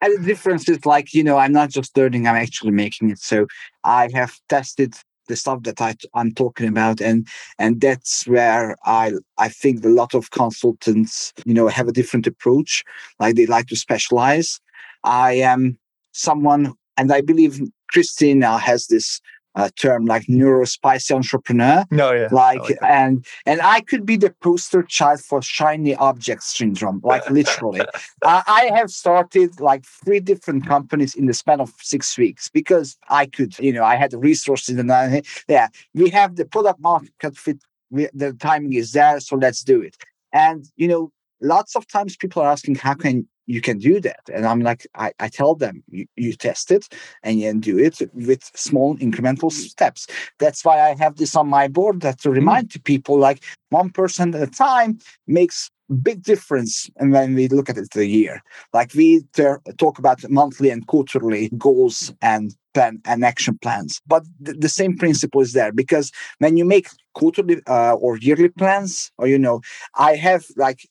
And 0.03 0.19
the 0.19 0.27
difference 0.27 0.69
is 0.69 0.85
like, 0.85 1.15
you 1.15 1.25
know, 1.25 1.39
I'm 1.39 1.53
not 1.53 1.71
just 1.71 1.97
learning, 1.97 2.29
I'm 2.29 2.37
actually 2.37 2.71
making 2.71 3.09
it. 3.11 3.19
So 3.19 3.47
I 3.83 4.11
have 4.13 4.39
tested 4.51 4.95
the 5.27 5.37
stuff 5.37 5.63
that 5.63 5.81
I, 5.81 5.95
I'm 6.15 6.33
talking 6.33 6.69
about, 6.69 7.01
and 7.01 7.27
and 7.59 7.81
that's 7.81 8.27
where 8.27 8.77
I 8.85 9.13
I 9.39 9.49
think 9.49 9.85
a 9.85 9.89
lot 9.89 10.15
of 10.15 10.31
consultants, 10.31 11.33
you 11.45 11.55
know, 11.55 11.69
have 11.69 11.89
a 11.89 11.93
different 11.93 12.27
approach. 12.27 12.85
Like 13.19 13.37
they 13.37 13.47
like 13.47 13.67
to 13.69 13.77
specialize. 13.77 14.61
I 15.05 15.33
am 15.35 15.79
someone, 16.13 16.75
and 16.97 17.13
I 17.13 17.21
believe 17.21 17.61
Christina 17.91 18.59
has 18.59 18.87
this 18.89 19.21
uh, 19.57 19.71
term 19.77 20.05
like 20.05 20.27
neurospicy 20.27 21.15
entrepreneur. 21.15 21.85
No, 21.91 22.13
yeah. 22.13 22.29
Like, 22.31 22.69
yeah. 22.69 22.77
and 22.83 23.27
and 23.47 23.61
I 23.63 23.81
could 23.81 24.05
be 24.05 24.17
the 24.17 24.31
poster 24.43 24.83
child 24.83 25.21
for 25.21 25.43
shiny 25.43 25.95
object 25.97 26.43
syndrome, 26.43 27.01
like 27.03 27.29
literally. 27.31 27.81
I, 28.23 28.43
I 28.47 28.77
have 28.77 28.91
started 28.91 29.59
like 29.61 29.85
three 29.85 30.21
different 30.21 30.67
companies 30.67 31.15
in 31.15 31.27
the 31.27 31.35
span 31.35 31.61
of 31.61 31.73
six 31.81 32.17
weeks 32.19 32.49
because 32.51 32.97
I 33.09 33.27
could, 33.27 33.59
you 33.59 33.73
know, 33.73 33.83
I 33.83 33.97
had 33.97 34.11
the 34.11 34.19
resources 34.19 34.79
and 34.79 34.93
I, 34.93 35.23
yeah, 35.49 35.69
we 35.95 36.11
have 36.11 36.37
the 36.37 36.45
product 36.45 36.81
market 36.81 37.37
fit. 37.37 37.59
We, 37.91 38.09
the 38.13 38.33
timing 38.33 38.75
is 38.75 38.93
there, 38.93 39.21
so 39.21 39.37
let's 39.37 39.63
do 39.63 39.81
it. 39.81 39.97
And 40.33 40.67
you 40.77 40.89
know, 40.89 41.13
lots 41.41 41.77
of 41.77 41.87
times 41.89 42.17
people 42.17 42.43
are 42.43 42.51
asking, 42.51 42.75
how 42.77 42.95
can 42.95 43.27
you 43.47 43.61
can 43.61 43.79
do 43.79 44.01
that? 44.01 44.21
And 44.33 44.47
I'm 44.47 44.61
like, 44.61 44.87
I, 44.95 45.13
I 45.21 45.29
tell 45.29 45.55
them, 45.55 45.83
you, 45.89 46.07
you 46.17 46.33
test 46.35 46.71
it 46.71 46.89
and 47.23 47.41
you 47.41 47.55
do 47.55 47.79
it 47.79 48.01
with 48.13 48.51
small 48.55 48.97
incremental 48.99 49.51
steps. 49.51 50.07
That's 50.39 50.65
why 50.65 50.81
I 50.81 50.95
have 50.95 51.17
this 51.17 51.35
on 51.37 51.49
my 51.49 51.69
board 51.69 52.01
that 52.03 52.21
to 52.21 52.31
remind 52.31 52.71
to 52.73 52.81
people 52.81 53.19
like 53.19 53.43
one 53.71 53.91
person 53.91 54.35
at 54.35 54.43
a 54.43 54.51
time 54.51 54.99
makes 55.27 55.71
big 56.03 56.23
difference 56.23 56.91
and 56.97 57.13
when 57.13 57.35
we 57.35 57.49
look 57.49 57.71
at 57.71 57.79
it 57.79 57.95
a 57.95 58.05
year 58.05 58.43
like 58.73 58.93
we 58.95 59.23
ter- 59.35 59.61
talk 59.79 59.99
about 59.99 60.19
monthly 60.29 60.71
and 60.71 60.87
quarterly 60.89 61.49
goals 61.57 62.13
and 62.23 62.57
plan 62.75 63.01
and 63.05 63.25
action 63.25 63.57
plans 63.63 64.01
but 64.07 64.25
th- 64.45 64.59
the 64.59 64.69
same 64.69 64.97
principle 64.97 65.41
is 65.41 65.53
there 65.53 65.73
because 65.73 66.11
when 66.39 66.57
you 66.57 66.65
make 66.65 66.89
quarterly 67.15 67.61
uh, 67.69 67.95
or 67.95 68.19
yearly 68.19 68.49
plans 68.49 69.13
or 69.19 69.29
you 69.29 69.39
know 69.39 69.61
i 69.95 70.17
have 70.17 70.45
like 70.57 70.89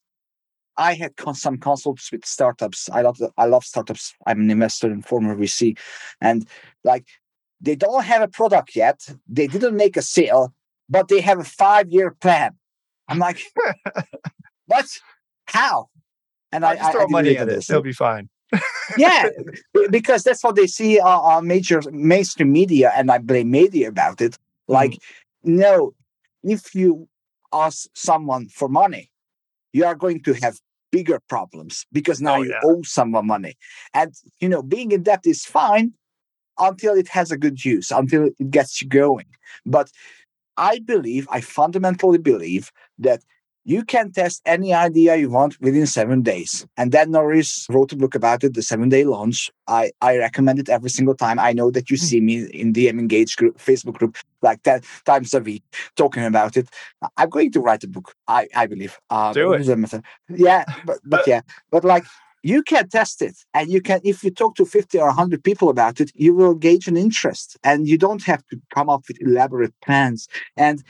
I 0.77 0.94
had 0.94 1.15
con- 1.15 1.36
some 1.36 1.58
consults 1.58 2.12
with 2.12 2.25
startups. 2.25 2.89
I 2.91 3.01
love 3.01 3.22
I 3.38 3.46
love 3.46 3.63
startups. 3.63 4.13
I'm 4.25 4.41
an 4.41 4.51
investor 4.51 4.91
in 4.91 5.01
former 5.01 5.36
VC, 5.36 5.77
and 6.22 6.48
like 6.84 7.05
they 7.62 7.75
don't 7.75 8.03
have 8.03 8.22
a 8.22 8.27
product 8.27 8.75
yet. 8.75 9.08
They 9.27 9.48
didn't 9.48 9.75
make 9.75 9.98
a 9.98 10.01
sale, 10.01 10.53
but 10.89 11.08
they 11.08 11.22
have 11.22 11.39
a 11.39 11.44
five 11.44 11.89
year 11.89 12.12
plan. 12.12 12.55
I'm 13.08 13.20
like, 13.20 13.39
what? 14.65 14.86
How? 15.48 15.89
And 16.51 16.65
I 16.65 16.72
I, 16.72 16.75
just 16.75 16.91
throw 16.91 17.03
I 17.03 17.08
money 17.10 17.38
at 17.38 17.48
this. 17.48 17.70
It'll 17.70 17.82
be 17.82 17.94
fine. 17.94 18.29
yeah, 18.98 19.29
because 19.89 20.24
that's 20.24 20.44
what 20.44 20.55
they 20.55 20.67
see 20.67 21.00
on, 21.00 21.20
on 21.20 21.48
major 21.48 21.82
mainstream 21.91 22.51
media, 22.51 22.91
and 22.96 23.12
I 23.12 23.17
blame 23.17 23.51
media 23.51 23.89
about 23.89 24.22
it. 24.22 24.38
Like, 24.67 24.91
mm-hmm. 24.91 25.58
no, 25.58 25.94
if 26.44 26.75
you 26.75 27.08
ask 27.51 27.88
someone 27.94 28.48
for 28.50 28.67
money, 28.67 29.12
you 29.74 29.86
are 29.86 29.96
going 29.96 30.22
to 30.24 30.34
have 30.34 30.60
bigger 30.92 31.20
problems 31.27 31.86
because 31.92 32.22
now 32.22 32.38
Oh, 32.38 32.42
you 32.42 32.51
yeah. 32.51 32.60
owe 32.63 32.82
someone 32.84 33.27
money. 33.27 33.56
And 33.94 34.13
you 34.39 34.50
know, 34.50 34.62
being 34.62 34.92
in 34.92 35.04
debt 35.04 35.22
is 35.25 35.46
fine 35.46 35.94
until 36.58 36.96
it 36.96 37.08
has 37.10 37.32
a 37.32 37.38
good 37.38 37.63
use, 37.65 37.92
until 37.92 38.30
it 38.39 38.50
gets 38.50 38.82
you 38.82 38.88
going. 38.88 39.25
But 39.65 39.92
I 40.58 40.80
believe, 40.80 41.27
I 41.30 41.42
fundamentally 41.42 42.18
believe 42.18 42.72
that 43.00 43.24
you 43.68 43.84
can 43.84 44.12
test 44.12 44.42
any 44.46 44.74
idea 44.74 45.15
you 45.15 45.30
want 45.30 45.60
within 45.60 45.88
seven 45.88 46.22
days. 46.22 46.68
And 46.77 46.92
Dan 46.92 47.10
Norris 47.12 47.65
wrote 47.70 47.92
a 47.92 47.98
book 47.98 48.13
about 48.13 48.44
it, 48.44 48.54
the 48.54 48.62
seven 48.62 48.89
day 48.89 49.04
launch. 49.04 49.51
I, 49.68 49.92
I 50.01 50.18
recommend 50.18 50.60
it 50.60 50.70
every 50.70 50.92
single 50.92 51.15
time. 51.15 51.39
I 51.39 51.51
know 51.51 51.72
that 51.72 51.89
you 51.89 51.98
hmm. 51.98 52.06
see 52.06 52.22
me 52.22 52.46
in 52.51 52.74
DM 52.74 53.00
Engage 53.00 53.36
group, 53.36 53.58
Facebook 53.58 53.96
group, 53.96 54.18
like 54.45 54.63
10 54.63 54.81
times 55.05 55.33
a 55.33 55.39
week 55.39 55.63
talking 55.95 56.23
about 56.23 56.55
it. 56.55 56.69
I'm 57.17 57.29
going 57.29 57.51
to 57.51 57.59
write 57.59 57.83
a 57.83 57.87
book, 57.87 58.13
I, 58.27 58.47
I 58.55 58.67
believe. 58.67 58.97
Uh, 59.09 59.33
Do 59.33 59.53
it. 59.53 59.57
Yeah, 60.29 60.63
but, 60.85 60.99
but 61.03 61.27
yeah, 61.27 61.41
but 61.71 61.83
like 61.83 62.05
you 62.45 62.61
can 62.61 62.87
test 62.87 63.23
it 63.23 63.37
and 63.55 63.71
you 63.71 63.81
can 63.81 63.99
if 64.03 64.23
you 64.23 64.29
talk 64.29 64.55
to 64.55 64.65
50 64.65 64.99
or 64.99 65.07
100 65.07 65.43
people 65.43 65.69
about 65.69 65.99
it 65.99 66.11
you 66.13 66.35
will 66.35 66.53
gauge 66.53 66.87
an 66.87 66.95
interest 66.95 67.57
and 67.63 67.87
you 67.87 67.97
don't 67.97 68.23
have 68.23 68.45
to 68.51 68.61
come 68.73 68.87
up 68.87 69.03
with 69.07 69.17
elaborate 69.19 69.73
plans 69.81 70.27
and 70.55 70.83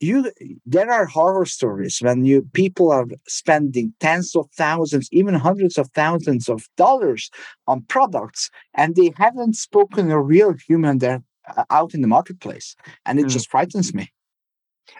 you 0.00 0.32
there 0.66 0.90
are 0.90 1.06
horror 1.06 1.46
stories 1.46 1.98
when 2.00 2.24
you 2.24 2.42
people 2.54 2.90
are 2.90 3.06
spending 3.28 3.92
tens 4.00 4.34
of 4.34 4.46
thousands 4.56 5.08
even 5.12 5.34
hundreds 5.34 5.76
of 5.78 5.90
thousands 5.90 6.48
of 6.48 6.66
dollars 6.76 7.30
on 7.66 7.82
products 7.82 8.50
and 8.74 8.96
they 8.96 9.12
haven't 9.16 9.54
spoken 9.54 10.10
a 10.10 10.20
real 10.20 10.54
human 10.66 10.98
there 10.98 11.16
uh, 11.16 11.31
out 11.70 11.94
in 11.94 12.00
the 12.02 12.08
marketplace 12.08 12.76
and 13.06 13.18
it 13.18 13.26
Mm. 13.26 13.30
just 13.30 13.50
frightens 13.50 13.92
me 13.94 14.10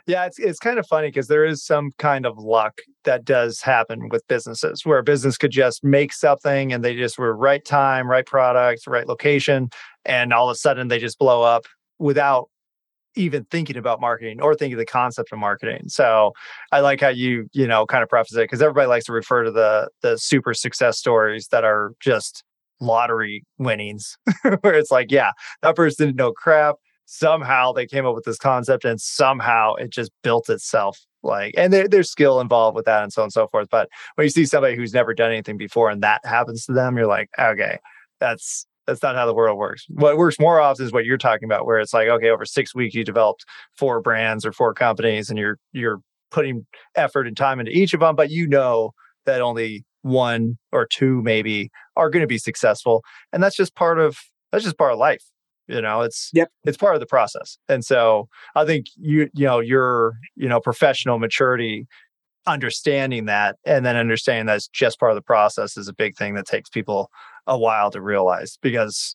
Yeah, 0.07 0.27
it's 0.27 0.39
it's 0.39 0.59
kind 0.59 0.79
of 0.79 0.87
funny 0.87 1.09
because 1.09 1.29
there 1.29 1.45
is 1.45 1.65
some 1.65 1.91
kind 1.99 2.25
of 2.25 2.39
luck 2.39 2.81
that 3.05 3.25
does 3.25 3.61
happen 3.61 4.09
with 4.11 4.27
businesses 4.29 4.87
where 4.87 4.99
a 4.99 5.03
business 5.03 5.37
could 5.37 5.51
just 5.51 5.83
make 5.85 6.13
something 6.13 6.73
and 6.73 6.85
they 6.85 6.97
just 6.97 7.19
were 7.19 7.35
right 7.37 7.65
time, 7.65 8.09
right 8.09 8.25
product, 8.27 8.87
right 8.87 9.07
location, 9.09 9.71
and 10.05 10.33
all 10.33 10.49
of 10.49 10.55
a 10.55 10.57
sudden 10.57 10.89
they 10.89 10.99
just 11.01 11.19
blow 11.19 11.43
up 11.43 11.65
without 11.99 12.49
even 13.17 13.45
thinking 13.51 13.77
about 13.77 14.01
marketing 14.01 14.41
or 14.41 14.55
thinking 14.55 14.79
the 14.79 14.87
concept 14.87 15.33
of 15.33 15.39
marketing. 15.39 15.83
So 15.89 16.33
I 16.71 16.81
like 16.81 17.01
how 17.01 17.09
you, 17.09 17.49
you 17.53 17.67
know, 17.67 17.85
kind 17.85 18.03
of 18.03 18.09
preface 18.09 18.35
it 18.35 18.45
because 18.45 18.63
everybody 18.63 18.87
likes 18.89 19.05
to 19.07 19.13
refer 19.13 19.45
to 19.45 19.51
the 19.51 19.89
the 20.03 20.17
super 20.17 20.55
success 20.55 20.99
stories 20.99 21.49
that 21.49 21.65
are 21.65 21.93
just 22.01 22.45
lottery 22.83 23.45
winnings, 23.59 24.17
where 24.61 24.75
it's 24.75 24.91
like, 24.91 25.11
yeah, 25.11 25.33
that 25.63 25.77
person 25.77 26.07
didn't 26.07 26.19
know 26.19 26.33
crap. 26.33 26.77
Somehow 27.07 27.73
they 27.73 27.87
came 27.87 28.07
up 28.07 28.15
with 28.15 28.25
this 28.25 28.39
concept 28.39 28.85
and 28.85 29.01
somehow 29.01 29.75
it 29.75 29.91
just 29.91 30.11
built 30.23 30.49
itself 30.49 30.99
like 31.23 31.55
and 31.57 31.73
there, 31.73 31.87
there's 31.87 32.11
skill 32.11 32.41
involved 32.41 32.75
with 32.75 32.85
that 32.85 33.03
and 33.03 33.13
so 33.13 33.23
on 33.23 33.27
and 33.27 33.33
so 33.33 33.47
forth. 33.47 33.69
But 33.71 33.89
when 34.15 34.25
you 34.25 34.31
see 34.31 34.47
somebody 34.47 34.77
who's 34.77 34.95
never 34.95 35.15
done 35.15 35.31
anything 35.31 35.57
before 35.57 35.91
and 35.91 36.03
that 36.03 36.21
happens 36.25 36.65
to 36.67 36.73
them 36.73 36.97
you're 36.97 37.07
like 37.07 37.29
okay 37.39 37.79
that's 38.19 38.67
that's 38.87 39.03
not 39.03 39.15
how 39.15 39.27
the 39.27 39.35
world 39.35 39.59
works. 39.59 39.87
What 39.89 40.17
works 40.17 40.41
more 40.41 40.61
often 40.61 40.85
is 40.85 40.93
what 40.93 41.05
you're 41.05 41.19
talking 41.19 41.45
about 41.45 41.67
where 41.67 41.79
it's 41.79 41.95
like 41.95 42.09
okay 42.09 42.31
over 42.31 42.45
six 42.45 42.75
weeks 42.75 42.95
you 42.95 43.05
developed 43.05 43.45
four 43.77 44.01
brands 44.01 44.45
or 44.45 44.53
four 44.53 44.75
companies 44.75 45.31
and 45.31 45.39
you're 45.39 45.59
you're 45.73 46.01
putting 46.31 46.67
effort 46.95 47.27
and 47.27 47.37
time 47.37 47.61
into 47.61 47.71
each 47.71 47.93
of 47.93 48.01
them 48.01 48.17
but 48.17 48.31
you 48.31 48.49
know 48.49 48.93
that 49.27 49.41
only 49.41 49.85
one 50.01 50.57
or 50.73 50.87
two 50.87 51.23
maybe 51.23 51.71
are 51.97 52.11
going 52.11 52.23
to 52.23 52.27
be 52.27 52.39
successful 52.39 53.03
and 53.33 53.43
that's 53.43 53.57
just 53.57 53.75
part 53.75 53.99
of 53.99 54.19
that's 54.51 54.65
just 54.65 54.79
part 54.79 54.93
of 54.93 54.99
life 54.99 55.23
you 55.69 55.81
know 55.81 56.01
it's 56.03 56.31
Yep. 56.33 56.51
it's 56.65 56.77
part 56.77 56.95
of 56.95 57.01
the 57.01 57.07
process 57.07 57.59
and 57.69 57.85
so 57.85 58.29
i 58.55 58.65
think 58.65 58.87
you 58.97 59.29
you 59.35 59.47
know 59.47 59.61
your 59.61 60.15
you 60.37 60.49
know 60.49 60.61
professional 60.61 61.19
maturity 61.19 61.87
understanding 62.47 63.27
that 63.27 63.57
and 63.65 63.87
then 63.87 63.97
understanding 63.97 64.47
that's 64.47 64.69
just 64.69 64.99
part 64.99 65.13
of 65.13 65.17
the 65.17 65.23
process 65.23 65.77
is 65.77 65.87
a 65.89 65.93
big 65.95 66.17
thing 66.17 66.35
that 66.35 66.47
takes 66.47 66.69
people 66.69 67.09
a 67.47 67.57
while 67.57 67.91
to 67.91 68.01
realize 68.01 68.59
because 68.63 69.15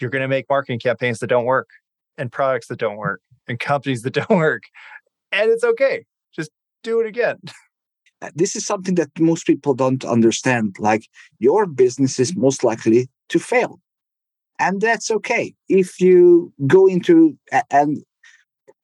you're 0.00 0.10
going 0.10 0.22
to 0.22 0.28
make 0.28 0.46
marketing 0.48 0.78
campaigns 0.78 1.18
that 1.18 1.26
don't 1.26 1.44
work 1.44 1.68
and 2.16 2.32
products 2.32 2.68
that 2.68 2.78
don't 2.78 2.96
work 2.96 3.20
and 3.46 3.60
companies 3.60 4.02
that 4.02 4.14
don't 4.14 4.38
work 4.38 4.62
and 5.32 5.50
it's 5.50 5.64
okay 5.64 6.04
just 6.34 6.50
do 6.82 7.00
it 7.00 7.06
again 7.06 7.36
Uh, 8.22 8.30
this 8.34 8.54
is 8.54 8.64
something 8.64 8.94
that 8.94 9.10
most 9.18 9.46
people 9.46 9.74
don't 9.74 10.04
understand. 10.04 10.76
Like 10.78 11.08
your 11.40 11.66
business 11.66 12.20
is 12.20 12.36
most 12.36 12.62
likely 12.62 13.08
to 13.28 13.38
fail. 13.38 13.80
And 14.58 14.80
that's 14.80 15.10
okay. 15.10 15.54
If 15.68 16.00
you 16.00 16.52
go 16.66 16.86
into, 16.86 17.36
and 17.70 18.02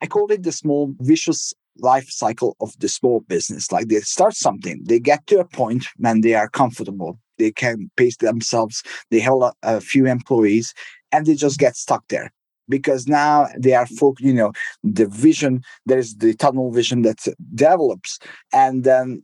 I 0.03 0.07
call 0.07 0.33
it 0.33 0.43
the 0.43 0.53
small 0.53 0.93
vicious 0.99 1.55
life 1.81 2.11
cycle 2.11 2.57
of 2.61 2.73
the 2.81 2.89
small 2.89 3.21
business. 3.21 3.71
Like 3.71 3.89
they 3.89 4.01
start 4.01 4.35
something, 4.35 4.83
they 4.85 4.99
get 4.99 5.27
to 5.29 5.39
a 5.39 5.45
point 5.45 5.87
when 5.97 6.21
they 6.21 6.35
are 6.35 6.49
comfortable, 6.49 7.21
they 7.39 7.53
can 7.53 7.91
pace 7.97 8.17
themselves, 8.17 8.83
they 9.11 9.21
have 9.21 9.41
a, 9.41 9.53
a 9.63 9.81
few 9.81 10.07
employees, 10.07 10.75
and 11.13 11.25
they 11.25 11.35
just 11.35 11.59
get 11.59 11.77
stuck 11.77 12.03
there. 12.09 12.33
Because 12.69 13.07
now 13.07 13.47
they 13.57 13.73
are, 13.73 13.87
folk, 13.87 14.21
you 14.21 14.35
know, 14.35 14.53
the 14.83 15.07
vision, 15.07 15.63
there's 15.87 16.17
the 16.17 16.35
tunnel 16.35 16.71
vision 16.71 17.03
that 17.03 17.19
develops, 17.55 18.19
and 18.53 18.85
then 18.85 19.23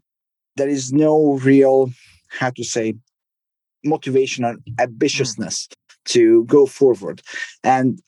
there 0.56 0.68
is 0.68 0.92
no 0.92 1.34
real 1.42 1.90
how 2.28 2.50
to 2.50 2.64
say 2.64 2.94
motivation 3.84 4.44
or 4.44 4.56
ambitiousness 4.78 5.68
to 6.06 6.44
go 6.44 6.66
forward. 6.66 7.22
And 7.62 8.00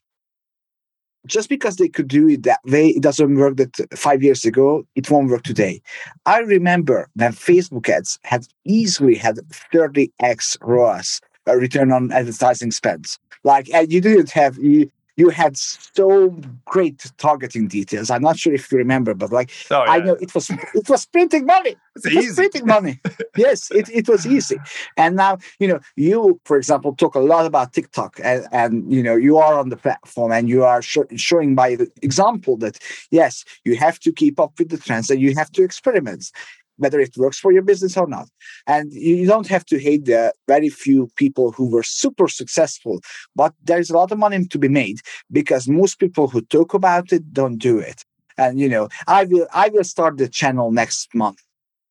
just 1.27 1.49
because 1.49 1.77
they 1.77 1.89
could 1.89 2.09
do 2.09 2.29
it 2.29 2.45
that 2.45 2.61
way, 2.65 2.89
it 2.89 3.03
doesn't 3.03 3.35
work 3.35 3.57
that 3.57 3.75
five 3.95 4.23
years 4.23 4.45
ago, 4.45 4.87
it 4.95 5.11
won't 5.11 5.29
work 5.29 5.43
today. 5.43 5.83
I 6.25 6.39
remember 6.39 7.09
when 7.15 7.33
Facebook 7.33 7.89
ads 7.89 8.19
had 8.25 8.47
easily 8.65 9.17
had 9.17 9.37
30x 9.73 10.57
ROAS, 10.61 11.21
uh, 11.49 11.57
return 11.57 11.93
on 11.93 12.13
advertising 12.13 12.71
spends. 12.71 13.19
Like, 13.45 13.69
and 13.73 13.93
you 13.93 14.01
didn't 14.01 14.31
have, 14.31 14.57
you, 14.59 14.91
you 15.17 15.31
had 15.31 15.57
so 15.57 16.29
great 16.67 17.11
targeting 17.17 17.69
details. 17.69 18.11
I'm 18.11 18.23
not 18.23 18.39
sure 18.39 18.53
if 18.53 18.71
you 18.71 18.79
remember, 18.79 19.15
but 19.15 19.33
like 19.33 19.51
oh, 19.71 19.85
yeah. 19.85 19.91
I 19.91 19.99
know 19.99 20.15
it 20.15 20.35
was 20.35 20.51
it 20.51 20.89
was 20.89 21.07
printing 21.07 21.47
money. 21.47 21.77
It's 21.97 22.05
it 22.05 22.13
easy. 22.13 22.27
was 22.27 22.37
printing 22.37 22.67
money. 22.67 23.01
yes, 23.39 23.71
it, 23.71 23.89
it 23.89 24.07
was 24.07 24.27
easy. 24.27 24.59
And 24.99 25.17
now, 25.17 25.39
you 25.59 25.67
know, 25.67 25.81
you, 25.97 26.39
for 26.45 26.59
example, 26.59 26.95
talk 26.95 27.15
a 27.15 27.21
lot 27.21 27.47
about 27.47 27.73
TikTok 27.73 28.21
and, 28.23 28.47
and 28.53 28.93
you 28.93 29.03
know, 29.03 29.17
you 29.17 29.39
are 29.39 29.59
on 29.59 29.71
the 29.71 29.79
platform 29.79 30.31
and 30.31 30.47
you 30.47 30.63
are 30.63 30.83
sh- 30.83 30.99
showing 31.17 31.55
by 31.55 31.75
the 31.75 31.91
example 32.03 32.59
that 32.59 32.79
yes, 33.11 33.47
you 33.65 33.77
have 33.77 33.99
to 34.01 34.13
keep 34.13 34.39
up 34.39 34.53
with 34.59 34.69
the 34.69 34.77
trends 34.77 35.09
and 35.09 35.23
you 35.23 35.35
have 35.35 35.51
to 35.53 35.63
experiment 35.63 36.31
whether 36.79 37.01
it 37.01 37.17
works 37.17 37.39
for 37.39 37.53
your 37.53 37.63
business 37.63 37.97
or 37.97 38.07
not. 38.07 38.29
And 38.67 38.93
you 38.93 39.27
don't 39.27 39.49
have 39.49 39.65
to 39.67 39.79
hate 39.79 40.05
the 40.05 40.33
very 40.47 40.69
few 40.69 41.09
people 41.17 41.53
who 41.53 41.69
were 41.69 41.83
super 41.83 42.29
successful, 42.29 43.01
but 43.35 43.53
there's 43.63 43.91
a 43.91 43.97
lot 43.97 44.13
of 44.13 44.19
money 44.19 44.47
to 44.47 44.59
be 44.59 44.69
made 44.69 44.99
because 45.31 45.69
most 45.69 45.99
people 45.99 46.29
who 46.29 46.43
talk 46.43 46.75
about 46.75 47.13
it 47.13 47.33
don't 47.33 47.59
do 47.59 47.79
it. 47.79 48.03
And 48.39 48.61
you 48.61 48.69
know, 48.69 48.89
I 49.07 49.25
will 49.25 49.47
I 49.53 49.69
will 49.71 49.85
start 49.85 50.19
the 50.19 50.29
channel 50.29 50.71
next 50.71 51.15
month. 51.15 51.39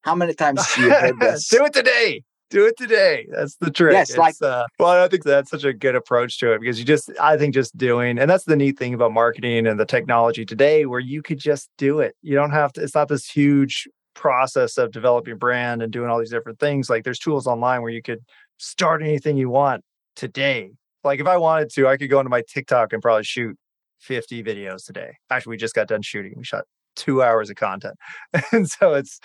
How 0.03 0.13
many 0.13 0.33
times 0.33 0.61
do 0.75 0.83
you 0.83 0.91
heard 0.91 1.19
this? 1.19 1.47
do 1.49 1.65
it 1.65 1.73
today. 1.73 2.23
Do 2.51 2.67
it 2.67 2.77
today. 2.77 3.27
That's 3.31 3.55
the 3.55 3.71
trick. 3.71 3.93
Yes, 3.93 4.11
it's, 4.11 4.19
like 4.19 4.35
uh, 4.41 4.65
well, 4.79 5.03
I 5.03 5.07
think 5.07 5.23
that's 5.23 5.49
such 5.49 5.63
a 5.63 5.73
good 5.73 5.95
approach 5.95 6.37
to 6.39 6.53
it 6.53 6.61
because 6.61 6.77
you 6.77 6.85
just, 6.85 7.09
I 7.19 7.37
think, 7.37 7.55
just 7.55 7.75
doing, 7.75 8.19
and 8.19 8.29
that's 8.29 8.43
the 8.43 8.55
neat 8.55 8.77
thing 8.77 8.93
about 8.93 9.13
marketing 9.13 9.65
and 9.65 9.79
the 9.79 9.85
technology 9.85 10.45
today, 10.45 10.85
where 10.85 10.99
you 10.99 11.23
could 11.23 11.39
just 11.39 11.69
do 11.79 11.99
it. 11.99 12.15
You 12.21 12.35
don't 12.35 12.51
have 12.51 12.71
to. 12.73 12.83
It's 12.83 12.93
not 12.93 13.07
this 13.07 13.27
huge 13.27 13.87
process 14.15 14.77
of 14.77 14.91
developing 14.91 15.37
brand 15.37 15.83
and 15.83 15.91
doing 15.91 16.09
all 16.09 16.17
these 16.17 16.31
different 16.31 16.59
things 16.59 16.89
like 16.89 17.03
there's 17.03 17.19
tools 17.19 17.45
online 17.45 17.81
where 17.81 17.91
you 17.91 18.01
could 18.01 18.19
start 18.57 19.03
anything 19.03 19.37
you 19.37 19.49
want 19.49 19.83
today. 20.15 20.71
Like 21.03 21.19
if 21.19 21.27
i 21.27 21.37
wanted 21.37 21.69
to 21.71 21.87
i 21.87 21.97
could 21.97 22.09
go 22.09 22.19
into 22.19 22.29
my 22.29 22.41
tiktok 22.47 22.93
and 22.93 23.01
probably 23.01 23.23
shoot 23.23 23.55
50 23.99 24.43
videos 24.43 24.85
today. 24.85 25.13
Actually 25.29 25.51
we 25.51 25.57
just 25.57 25.75
got 25.75 25.87
done 25.87 26.01
shooting. 26.01 26.33
We 26.35 26.43
shot 26.43 26.63
two 26.95 27.21
hours 27.21 27.49
of 27.49 27.57
content. 27.57 27.95
And 28.51 28.69
so 28.69 28.93
it's 28.93 29.19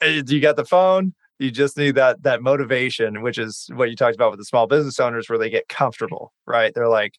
eh, 0.00 0.22
you 0.26 0.40
got 0.40 0.56
the 0.56 0.64
phone? 0.64 1.14
You 1.38 1.50
just 1.50 1.76
need 1.76 1.94
that 1.94 2.22
that 2.22 2.42
motivation 2.42 3.22
which 3.22 3.38
is 3.38 3.68
what 3.74 3.90
you 3.90 3.96
talked 3.96 4.16
about 4.16 4.30
with 4.30 4.40
the 4.40 4.44
small 4.44 4.66
business 4.66 4.98
owners 4.98 5.28
where 5.28 5.38
they 5.38 5.50
get 5.50 5.68
comfortable 5.68 6.32
right? 6.46 6.72
They're 6.74 6.88
like 6.88 7.14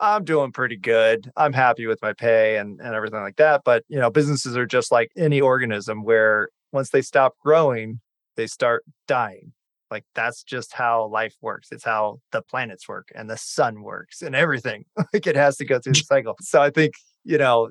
I'm 0.00 0.24
doing 0.24 0.52
pretty 0.52 0.76
good. 0.76 1.30
I'm 1.36 1.52
happy 1.52 1.86
with 1.86 2.00
my 2.02 2.12
pay 2.12 2.56
and, 2.56 2.80
and 2.80 2.94
everything 2.94 3.20
like 3.20 3.36
that. 3.36 3.62
But 3.64 3.84
you 3.88 3.98
know, 3.98 4.10
businesses 4.10 4.56
are 4.56 4.66
just 4.66 4.92
like 4.92 5.10
any 5.16 5.40
organism 5.40 6.04
where 6.04 6.50
once 6.72 6.90
they 6.90 7.02
stop 7.02 7.34
growing, 7.44 8.00
they 8.36 8.46
start 8.46 8.84
dying. 9.06 9.52
Like 9.90 10.04
that's 10.14 10.42
just 10.42 10.72
how 10.72 11.06
life 11.06 11.34
works. 11.40 11.68
It's 11.72 11.84
how 11.84 12.20
the 12.32 12.42
planets 12.42 12.88
work 12.88 13.08
and 13.14 13.28
the 13.28 13.36
sun 13.36 13.82
works 13.82 14.22
and 14.22 14.36
everything. 14.36 14.84
like 15.12 15.26
it 15.26 15.36
has 15.36 15.56
to 15.56 15.64
go 15.64 15.78
through 15.78 15.94
the 15.94 16.00
cycle. 16.06 16.36
So 16.40 16.60
I 16.60 16.70
think, 16.70 16.94
you 17.24 17.38
know, 17.38 17.70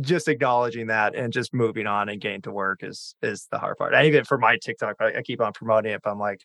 just 0.00 0.28
acknowledging 0.28 0.88
that 0.88 1.14
and 1.14 1.32
just 1.32 1.54
moving 1.54 1.86
on 1.86 2.08
and 2.08 2.20
getting 2.20 2.42
to 2.42 2.52
work 2.52 2.82
is 2.82 3.14
is 3.22 3.46
the 3.50 3.58
hard 3.58 3.76
part. 3.76 3.94
And 3.94 4.06
even 4.06 4.24
for 4.24 4.38
my 4.38 4.58
TikTok, 4.62 4.96
I, 5.00 5.18
I 5.18 5.22
keep 5.22 5.40
on 5.40 5.52
promoting 5.52 5.92
it, 5.92 6.00
but 6.02 6.10
I'm 6.10 6.18
like, 6.18 6.40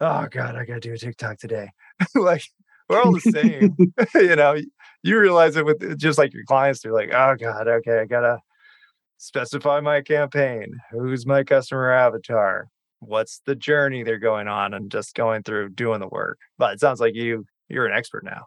oh 0.00 0.26
God, 0.30 0.56
I 0.56 0.64
gotta 0.64 0.80
do 0.80 0.92
a 0.92 0.98
TikTok 0.98 1.38
today. 1.38 1.68
like 2.14 2.44
we're 2.92 3.02
all 3.02 3.12
the 3.12 3.20
same. 3.20 3.76
you 4.14 4.36
know, 4.36 4.56
you 5.02 5.18
realize 5.18 5.56
it 5.56 5.64
with 5.64 5.82
uh, 5.82 5.94
just 5.96 6.18
like 6.18 6.32
your 6.32 6.44
clients, 6.44 6.82
they're 6.82 6.92
like, 6.92 7.12
oh 7.12 7.36
God, 7.38 7.68
okay, 7.68 8.00
I 8.00 8.04
gotta 8.04 8.38
specify 9.18 9.80
my 9.80 10.00
campaign. 10.00 10.78
Who's 10.90 11.26
my 11.26 11.44
customer 11.44 11.92
avatar? 11.92 12.68
What's 13.00 13.40
the 13.46 13.54
journey 13.54 14.02
they're 14.02 14.18
going 14.18 14.48
on 14.48 14.74
and 14.74 14.90
just 14.90 15.14
going 15.14 15.42
through 15.42 15.70
doing 15.70 16.00
the 16.00 16.08
work. 16.08 16.38
But 16.58 16.74
it 16.74 16.80
sounds 16.80 17.00
like 17.00 17.14
you 17.14 17.46
you're 17.68 17.86
an 17.86 17.96
expert 17.96 18.24
now. 18.24 18.46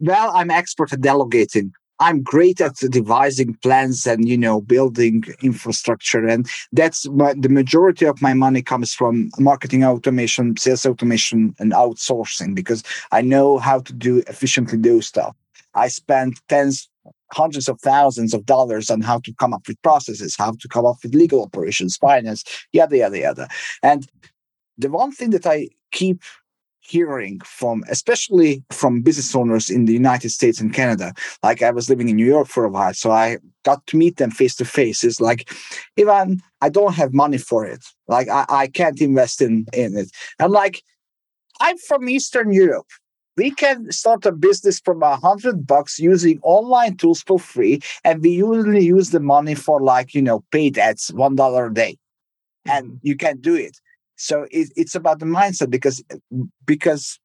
Well, 0.00 0.32
I'm 0.34 0.50
expert 0.50 0.92
at 0.92 1.00
delegating. 1.00 1.72
I'm 2.00 2.22
great 2.22 2.60
at 2.60 2.76
devising 2.76 3.54
plans 3.62 4.06
and 4.06 4.28
you 4.28 4.36
know 4.36 4.60
building 4.60 5.24
infrastructure, 5.42 6.26
and 6.26 6.48
that's 6.72 7.08
my, 7.08 7.34
the 7.34 7.48
majority 7.48 8.04
of 8.04 8.20
my 8.20 8.34
money 8.34 8.62
comes 8.62 8.92
from 8.94 9.30
marketing 9.38 9.84
automation, 9.84 10.56
sales 10.56 10.86
automation, 10.86 11.54
and 11.58 11.72
outsourcing 11.72 12.54
because 12.54 12.82
I 13.12 13.20
know 13.20 13.58
how 13.58 13.80
to 13.80 13.92
do 13.92 14.18
efficiently 14.26 14.78
those 14.78 15.06
stuff. 15.06 15.36
I 15.74 15.88
spend 15.88 16.40
tens, 16.48 16.88
hundreds 17.32 17.68
of 17.68 17.80
thousands 17.80 18.34
of 18.34 18.46
dollars 18.46 18.90
on 18.90 19.00
how 19.00 19.18
to 19.20 19.32
come 19.34 19.54
up 19.54 19.66
with 19.68 19.80
processes, 19.82 20.36
how 20.36 20.52
to 20.52 20.68
come 20.68 20.86
up 20.86 20.96
with 21.02 21.14
legal 21.14 21.42
operations, 21.42 21.96
finance, 21.96 22.44
yada 22.72 22.98
yada 22.98 23.18
yada. 23.18 23.48
And 23.82 24.06
the 24.78 24.90
one 24.90 25.12
thing 25.12 25.30
that 25.30 25.46
I 25.46 25.68
keep 25.92 26.22
hearing 26.84 27.40
from, 27.40 27.82
especially 27.88 28.62
from 28.70 29.02
business 29.02 29.34
owners 29.34 29.70
in 29.70 29.86
the 29.86 29.92
United 29.92 30.30
States 30.30 30.60
and 30.60 30.72
Canada. 30.72 31.12
Like 31.42 31.62
I 31.62 31.70
was 31.70 31.88
living 31.88 32.08
in 32.08 32.16
New 32.16 32.26
York 32.26 32.48
for 32.48 32.64
a 32.64 32.68
while, 32.68 32.94
so 32.94 33.10
I 33.10 33.38
got 33.64 33.86
to 33.88 33.96
meet 33.96 34.16
them 34.18 34.30
face 34.30 34.54
to 34.56 34.64
face. 34.64 35.02
It's 35.02 35.20
like, 35.20 35.50
Ivan, 35.98 36.42
I 36.60 36.68
don't 36.68 36.94
have 36.94 37.14
money 37.14 37.38
for 37.38 37.64
it. 37.64 37.84
Like 38.06 38.28
I, 38.28 38.44
I 38.48 38.66
can't 38.66 39.00
invest 39.00 39.40
in, 39.40 39.66
in 39.72 39.96
it. 39.96 40.10
I'm 40.38 40.52
like, 40.52 40.82
I'm 41.60 41.78
from 41.78 42.08
Eastern 42.08 42.52
Europe. 42.52 42.86
We 43.36 43.50
can 43.50 43.90
start 43.90 44.26
a 44.26 44.32
business 44.32 44.78
from 44.78 45.02
a 45.02 45.16
hundred 45.16 45.66
bucks 45.66 45.98
using 45.98 46.38
online 46.42 46.96
tools 46.96 47.22
for 47.22 47.38
free, 47.38 47.80
and 48.04 48.22
we 48.22 48.30
usually 48.30 48.84
use 48.84 49.10
the 49.10 49.18
money 49.18 49.56
for 49.56 49.80
like 49.80 50.14
you 50.14 50.22
know 50.22 50.44
paid 50.52 50.78
ads, 50.78 51.08
one 51.08 51.34
dollar 51.34 51.66
a 51.66 51.74
day, 51.74 51.96
and 52.64 53.00
you 53.02 53.16
can 53.16 53.40
do 53.40 53.56
it 53.56 53.80
so 54.16 54.46
it, 54.50 54.70
it's 54.76 54.94
about 54.94 55.18
the 55.18 55.26
mindset 55.26 55.70
because 55.70 56.02
because 56.66 57.18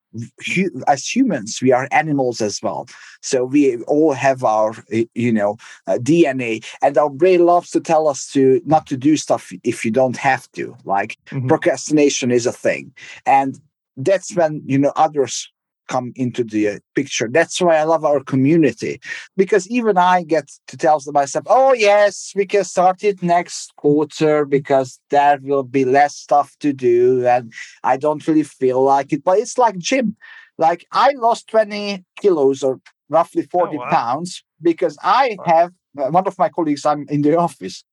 as 0.87 1.07
humans 1.07 1.59
we 1.61 1.71
are 1.71 1.87
animals 1.91 2.41
as 2.41 2.59
well. 2.63 2.87
So 3.21 3.43
we 3.43 3.77
all 3.83 4.13
have 4.13 4.43
our 4.43 4.73
you 5.13 5.31
know 5.31 5.57
uh, 5.87 5.99
dna 6.01 6.65
and 6.81 6.97
our 6.97 7.09
brain 7.09 7.45
loves 7.45 7.69
to 7.71 7.79
tell 7.79 8.07
us 8.07 8.31
to 8.31 8.61
not 8.65 8.87
to 8.87 8.97
do 8.97 9.17
stuff 9.17 9.51
if 9.63 9.85
you 9.85 9.91
don't 9.91 10.17
have 10.17 10.51
to. 10.53 10.75
Like 10.83 11.17
mm-hmm. 11.27 11.47
procrastination 11.47 12.31
is 12.31 12.45
a 12.45 12.51
thing. 12.51 12.93
And 13.25 13.59
that's 13.97 14.35
when 14.35 14.63
you 14.65 14.77
know 14.77 14.93
others 14.95 15.51
come 15.89 16.13
into 16.15 16.43
the 16.43 16.69
uh, 16.69 16.79
picture. 16.95 17.27
That's 17.29 17.59
why 17.59 17.77
I 17.77 17.83
love 17.83 18.05
our 18.05 18.23
community 18.23 19.01
because 19.35 19.67
even 19.67 19.97
I 19.97 20.23
get 20.23 20.49
to 20.67 20.77
tell 20.77 21.01
myself, 21.07 21.45
oh, 21.47 21.73
yes, 21.73 22.31
we 22.35 22.45
can 22.45 22.63
start 22.63 23.03
it 23.03 23.21
next 23.21 23.75
quarter 23.75 24.45
because 24.45 24.99
there 25.09 25.39
will 25.41 25.63
be 25.63 25.83
less 25.83 26.15
stuff 26.15 26.55
to 26.59 26.71
do 26.71 27.25
and 27.25 27.51
I 27.83 27.97
don't 27.97 28.25
really 28.27 28.43
feel 28.43 28.83
like 28.83 29.11
it. 29.11 29.23
But 29.23 29.39
it's 29.39 29.57
like 29.57 29.77
gym. 29.77 30.15
Like 30.57 30.85
I 30.91 31.11
lost 31.17 31.49
20 31.49 32.05
kilos 32.21 32.63
or 32.63 32.79
roughly 33.09 33.43
40 33.43 33.75
oh, 33.75 33.79
wow. 33.79 33.89
pounds 33.89 34.43
because 34.61 34.97
I 35.03 35.37
have 35.45 35.71
uh, 35.97 36.09
one 36.09 36.27
of 36.27 36.37
my 36.37 36.49
colleagues, 36.49 36.85
I'm 36.85 37.05
in 37.09 37.21
the 37.21 37.37
office. 37.47 37.83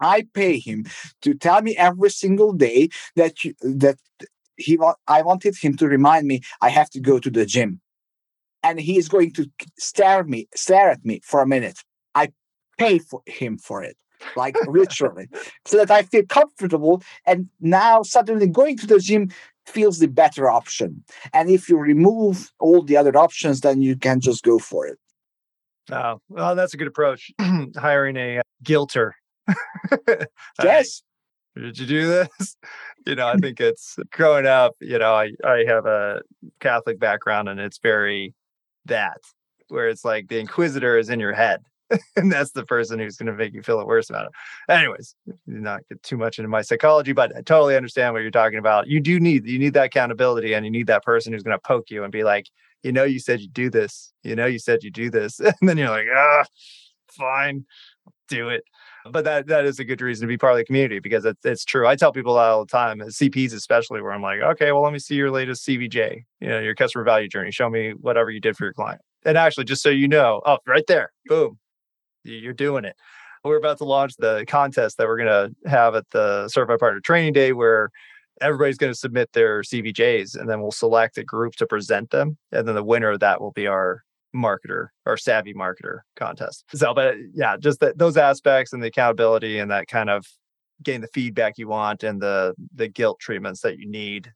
I 0.00 0.26
pay 0.34 0.58
him 0.58 0.84
to 1.22 1.34
tell 1.34 1.62
me 1.62 1.76
every 1.76 2.10
single 2.10 2.52
day 2.52 2.88
that 3.16 3.44
you, 3.44 3.54
that 3.62 3.96
he 4.56 4.78
I 5.06 5.22
wanted 5.22 5.56
him 5.56 5.76
to 5.76 5.86
remind 5.86 6.26
me 6.26 6.40
I 6.60 6.68
have 6.68 6.90
to 6.90 7.00
go 7.00 7.18
to 7.18 7.30
the 7.30 7.46
gym, 7.46 7.80
and 8.62 8.80
he 8.80 8.98
is 8.98 9.08
going 9.08 9.32
to 9.32 9.50
stare 9.78 10.20
at 10.20 10.28
me, 10.28 10.48
stare 10.54 10.90
at 10.90 11.04
me 11.04 11.20
for 11.24 11.40
a 11.40 11.46
minute. 11.46 11.80
I 12.14 12.32
pay 12.78 12.98
for 12.98 13.22
him 13.26 13.58
for 13.58 13.82
it, 13.82 13.96
like 14.36 14.56
literally, 14.68 15.28
so 15.64 15.78
that 15.78 15.90
I 15.90 16.02
feel 16.02 16.24
comfortable. 16.26 17.02
And 17.26 17.48
now 17.60 18.02
suddenly 18.02 18.48
going 18.48 18.78
to 18.78 18.86
the 18.86 18.98
gym 18.98 19.30
feels 19.66 19.98
the 19.98 20.08
better 20.08 20.50
option. 20.50 21.04
And 21.32 21.48
if 21.50 21.68
you 21.68 21.76
remove 21.78 22.50
all 22.60 22.82
the 22.82 22.96
other 22.96 23.16
options, 23.16 23.60
then 23.60 23.80
you 23.80 23.96
can 23.96 24.20
just 24.20 24.42
go 24.42 24.58
for 24.58 24.86
it. 24.86 24.98
Oh, 25.90 26.20
well, 26.28 26.54
that's 26.54 26.74
a 26.74 26.76
good 26.76 26.86
approach. 26.86 27.30
Hiring 27.76 28.16
a 28.16 28.38
uh, 28.38 28.42
guilter. 28.62 29.16
yes. 30.62 31.02
Did 31.56 31.78
you 31.78 31.86
do 31.86 32.06
this? 32.08 32.56
you 33.06 33.14
know, 33.14 33.28
I 33.28 33.36
think 33.36 33.60
it's 33.60 33.98
growing 34.10 34.46
up, 34.46 34.74
you 34.80 34.98
know, 34.98 35.14
I, 35.14 35.32
I 35.44 35.64
have 35.66 35.86
a 35.86 36.22
Catholic 36.60 36.98
background 36.98 37.48
and 37.48 37.60
it's 37.60 37.78
very 37.78 38.34
that 38.86 39.18
where 39.68 39.88
it's 39.88 40.04
like 40.04 40.28
the 40.28 40.38
inquisitor 40.38 40.98
is 40.98 41.08
in 41.08 41.20
your 41.20 41.32
head. 41.32 41.60
and 42.16 42.32
that's 42.32 42.52
the 42.52 42.64
person 42.64 42.98
who's 42.98 43.16
going 43.16 43.26
to 43.26 43.32
make 43.32 43.52
you 43.52 43.62
feel 43.62 43.80
it 43.80 43.86
worse 43.86 44.08
about 44.10 44.26
it. 44.26 44.32
Anyways, 44.72 45.14
not 45.46 45.80
get 45.88 46.02
too 46.02 46.16
much 46.16 46.38
into 46.38 46.48
my 46.48 46.62
psychology, 46.62 47.12
but 47.12 47.36
I 47.36 47.42
totally 47.42 47.76
understand 47.76 48.14
what 48.14 48.22
you're 48.22 48.30
talking 48.30 48.58
about. 48.58 48.86
You 48.88 49.00
do 49.00 49.20
need 49.20 49.46
you 49.46 49.58
need 49.58 49.74
that 49.74 49.86
accountability, 49.86 50.54
and 50.54 50.64
you 50.64 50.70
need 50.70 50.86
that 50.86 51.02
person 51.02 51.32
who's 51.32 51.42
going 51.42 51.56
to 51.56 51.62
poke 51.62 51.90
you 51.90 52.02
and 52.02 52.10
be 52.10 52.24
like, 52.24 52.46
you 52.82 52.92
know, 52.92 53.04
you 53.04 53.18
said 53.18 53.40
you 53.40 53.48
do 53.48 53.70
this. 53.70 54.12
You 54.22 54.34
know, 54.34 54.46
you 54.46 54.58
said 54.58 54.82
you 54.82 54.90
do 54.90 55.10
this, 55.10 55.40
and 55.40 55.54
then 55.62 55.76
you're 55.76 55.90
like, 55.90 56.06
ah, 56.14 56.44
fine, 57.08 57.66
do 58.28 58.48
it. 58.48 58.64
But 59.10 59.24
that 59.24 59.46
that 59.48 59.64
is 59.64 59.78
a 59.78 59.84
good 59.84 60.00
reason 60.00 60.26
to 60.26 60.32
be 60.32 60.38
part 60.38 60.52
of 60.52 60.58
the 60.58 60.64
community 60.64 60.98
because 60.98 61.24
it's, 61.24 61.44
it's 61.44 61.64
true. 61.64 61.86
I 61.86 61.96
tell 61.96 62.12
people 62.12 62.34
that 62.34 62.40
all 62.40 62.64
the 62.64 62.70
time, 62.70 63.00
uh, 63.00 63.06
CPs 63.06 63.52
especially, 63.52 64.00
where 64.00 64.12
I'm 64.12 64.22
like, 64.22 64.40
okay, 64.40 64.72
well, 64.72 64.82
let 64.82 64.92
me 64.92 64.98
see 64.98 65.14
your 65.14 65.30
latest 65.30 65.66
CVJ, 65.66 66.24
you 66.40 66.48
know, 66.48 66.60
your 66.60 66.74
customer 66.74 67.04
value 67.04 67.28
journey. 67.28 67.50
Show 67.50 67.68
me 67.68 67.90
whatever 67.92 68.30
you 68.30 68.40
did 68.40 68.56
for 68.56 68.64
your 68.64 68.72
client. 68.72 69.00
And 69.24 69.36
actually, 69.38 69.64
just 69.64 69.82
so 69.82 69.90
you 69.90 70.08
know, 70.08 70.42
oh, 70.46 70.58
right 70.66 70.86
there, 70.86 71.12
boom, 71.26 71.58
you're 72.24 72.52
doing 72.52 72.84
it. 72.84 72.96
We're 73.44 73.56
about 73.56 73.78
to 73.78 73.84
launch 73.84 74.16
the 74.16 74.44
contest 74.48 74.96
that 74.96 75.06
we're 75.06 75.18
going 75.18 75.52
to 75.62 75.68
have 75.68 75.94
at 75.94 76.08
the 76.10 76.48
Certified 76.48 76.78
Partner 76.78 77.00
Training 77.00 77.34
Day, 77.34 77.52
where 77.52 77.90
everybody's 78.40 78.78
going 78.78 78.92
to 78.92 78.98
submit 78.98 79.32
their 79.32 79.60
CVJs, 79.60 80.38
and 80.38 80.48
then 80.48 80.62
we'll 80.62 80.72
select 80.72 81.18
a 81.18 81.24
group 81.24 81.54
to 81.56 81.66
present 81.66 82.10
them, 82.10 82.38
and 82.52 82.66
then 82.66 82.74
the 82.74 82.82
winner 82.82 83.10
of 83.10 83.20
that 83.20 83.40
will 83.40 83.52
be 83.52 83.66
our 83.66 84.02
marketer 84.34 84.88
or 85.06 85.16
savvy 85.16 85.54
marketer 85.54 86.00
contest. 86.16 86.64
So, 86.74 86.92
but 86.94 87.14
yeah, 87.34 87.56
just 87.56 87.80
that 87.80 87.98
those 87.98 88.16
aspects 88.16 88.72
and 88.72 88.82
the 88.82 88.88
accountability 88.88 89.58
and 89.58 89.70
that 89.70 89.86
kind 89.88 90.10
of 90.10 90.26
getting 90.82 91.00
the 91.00 91.08
feedback 91.08 91.56
you 91.56 91.68
want 91.68 92.02
and 92.02 92.20
the 92.20 92.54
the 92.74 92.88
guilt 92.88 93.20
treatments 93.20 93.60
that 93.60 93.78
you 93.78 93.88
need 93.88 94.32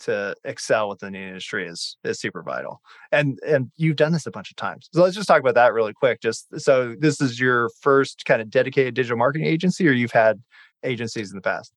to 0.00 0.34
excel 0.44 0.88
within 0.88 1.12
the 1.12 1.18
industry 1.18 1.66
is 1.68 1.96
is 2.04 2.20
super 2.20 2.42
vital. 2.42 2.80
And 3.12 3.38
and 3.46 3.70
you've 3.76 3.96
done 3.96 4.12
this 4.12 4.26
a 4.26 4.30
bunch 4.30 4.50
of 4.50 4.56
times. 4.56 4.88
So 4.92 5.02
let's 5.02 5.16
just 5.16 5.28
talk 5.28 5.40
about 5.40 5.54
that 5.54 5.72
really 5.72 5.92
quick. 5.92 6.20
Just 6.20 6.46
so 6.60 6.94
this 6.98 7.20
is 7.20 7.38
your 7.38 7.70
first 7.80 8.24
kind 8.24 8.40
of 8.40 8.50
dedicated 8.50 8.94
digital 8.94 9.18
marketing 9.18 9.46
agency, 9.46 9.86
or 9.88 9.92
you've 9.92 10.12
had 10.12 10.40
agencies 10.84 11.30
in 11.30 11.36
the 11.36 11.42
past? 11.42 11.72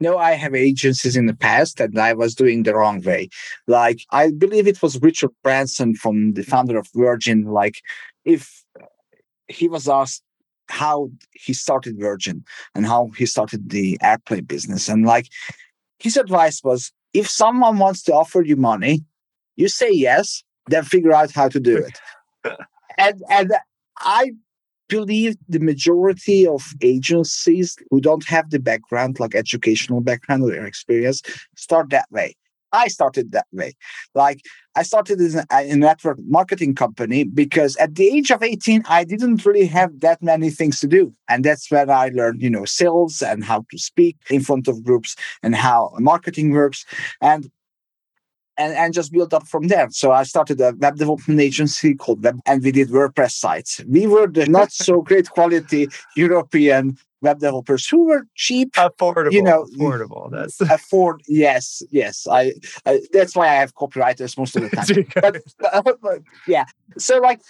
No, 0.00 0.16
I 0.16 0.32
have 0.32 0.54
agencies 0.54 1.16
in 1.16 1.26
the 1.26 1.36
past 1.36 1.78
and 1.78 1.98
I 1.98 2.14
was 2.14 2.34
doing 2.34 2.62
the 2.62 2.74
wrong 2.74 3.02
way. 3.02 3.28
Like, 3.66 4.00
I 4.10 4.30
believe 4.30 4.66
it 4.66 4.82
was 4.82 5.00
Richard 5.00 5.30
Branson 5.42 5.94
from 5.94 6.32
the 6.32 6.42
founder 6.42 6.78
of 6.78 6.88
Virgin. 6.94 7.44
Like, 7.44 7.82
if 8.24 8.64
he 9.48 9.68
was 9.68 9.88
asked 9.88 10.22
how 10.68 11.10
he 11.32 11.52
started 11.52 11.98
Virgin 11.98 12.44
and 12.74 12.86
how 12.86 13.10
he 13.16 13.26
started 13.26 13.70
the 13.70 13.98
airplane 14.02 14.44
business, 14.44 14.88
and 14.88 15.04
like, 15.04 15.28
his 15.98 16.16
advice 16.16 16.64
was 16.64 16.92
if 17.12 17.28
someone 17.28 17.78
wants 17.78 18.02
to 18.04 18.14
offer 18.14 18.40
you 18.42 18.56
money, 18.56 19.04
you 19.56 19.68
say 19.68 19.92
yes, 19.92 20.42
then 20.68 20.84
figure 20.84 21.12
out 21.12 21.32
how 21.32 21.48
to 21.48 21.60
do 21.60 21.76
it. 21.76 22.00
and 22.98 23.22
and 23.28 23.52
I 23.98 24.32
believe 24.90 25.36
the 25.48 25.60
majority 25.60 26.46
of 26.46 26.74
agencies 26.82 27.78
who 27.90 28.00
don't 28.00 28.24
have 28.24 28.50
the 28.50 28.58
background, 28.58 29.18
like 29.18 29.34
educational 29.34 30.00
background 30.02 30.42
or 30.42 30.66
experience, 30.66 31.22
start 31.56 31.88
that 31.90 32.06
way. 32.10 32.36
I 32.72 32.88
started 32.88 33.32
that 33.32 33.46
way. 33.52 33.74
Like 34.14 34.42
I 34.76 34.82
started 34.82 35.20
in 35.20 35.42
a, 35.50 35.76
network 35.76 36.18
marketing 36.26 36.74
company 36.74 37.24
because 37.24 37.76
at 37.76 37.96
the 37.96 38.06
age 38.08 38.30
of 38.30 38.42
18, 38.42 38.84
I 38.88 39.04
didn't 39.04 39.44
really 39.44 39.66
have 39.66 40.00
that 40.00 40.22
many 40.22 40.50
things 40.50 40.78
to 40.80 40.86
do. 40.86 41.12
And 41.28 41.44
that's 41.44 41.70
when 41.70 41.90
I 41.90 42.10
learned, 42.14 42.42
you 42.42 42.50
know, 42.50 42.64
sales 42.64 43.22
and 43.22 43.42
how 43.42 43.64
to 43.70 43.78
speak 43.78 44.16
in 44.30 44.40
front 44.40 44.68
of 44.68 44.84
groups 44.84 45.16
and 45.42 45.56
how 45.56 45.92
marketing 45.98 46.52
works. 46.52 46.84
And 47.20 47.50
and, 48.60 48.74
and 48.74 48.94
just 48.94 49.12
built 49.12 49.32
up 49.32 49.46
from 49.48 49.68
there. 49.68 49.88
So 49.90 50.12
I 50.12 50.24
started 50.24 50.60
a 50.60 50.74
web 50.78 50.96
development 50.96 51.40
agency 51.40 51.94
called 51.94 52.22
Web, 52.22 52.38
and 52.46 52.62
we 52.62 52.70
did 52.70 52.90
WordPress 52.90 53.32
sites. 53.32 53.80
We 53.88 54.06
were 54.06 54.26
the 54.26 54.46
not 54.46 54.70
so 54.86 55.00
great 55.00 55.30
quality 55.30 55.88
European 56.14 56.98
web 57.22 57.38
developers 57.40 57.86
who 57.86 58.06
were 58.06 58.26
cheap, 58.34 58.72
affordable. 58.74 59.32
You 59.32 59.42
know, 59.42 59.66
affordable. 59.76 60.30
That's 60.30 60.60
afford. 60.76 61.22
Yes, 61.26 61.82
yes. 61.90 62.26
I, 62.30 62.52
I 62.86 63.00
that's 63.12 63.34
why 63.34 63.48
I 63.48 63.54
have 63.54 63.74
copywriters 63.74 64.38
most 64.38 64.56
of 64.56 64.62
the 64.62 64.70
time. 65.22 65.32
but, 65.84 66.00
but, 66.00 66.20
yeah, 66.46 66.64
so 66.98 67.18
like 67.18 67.40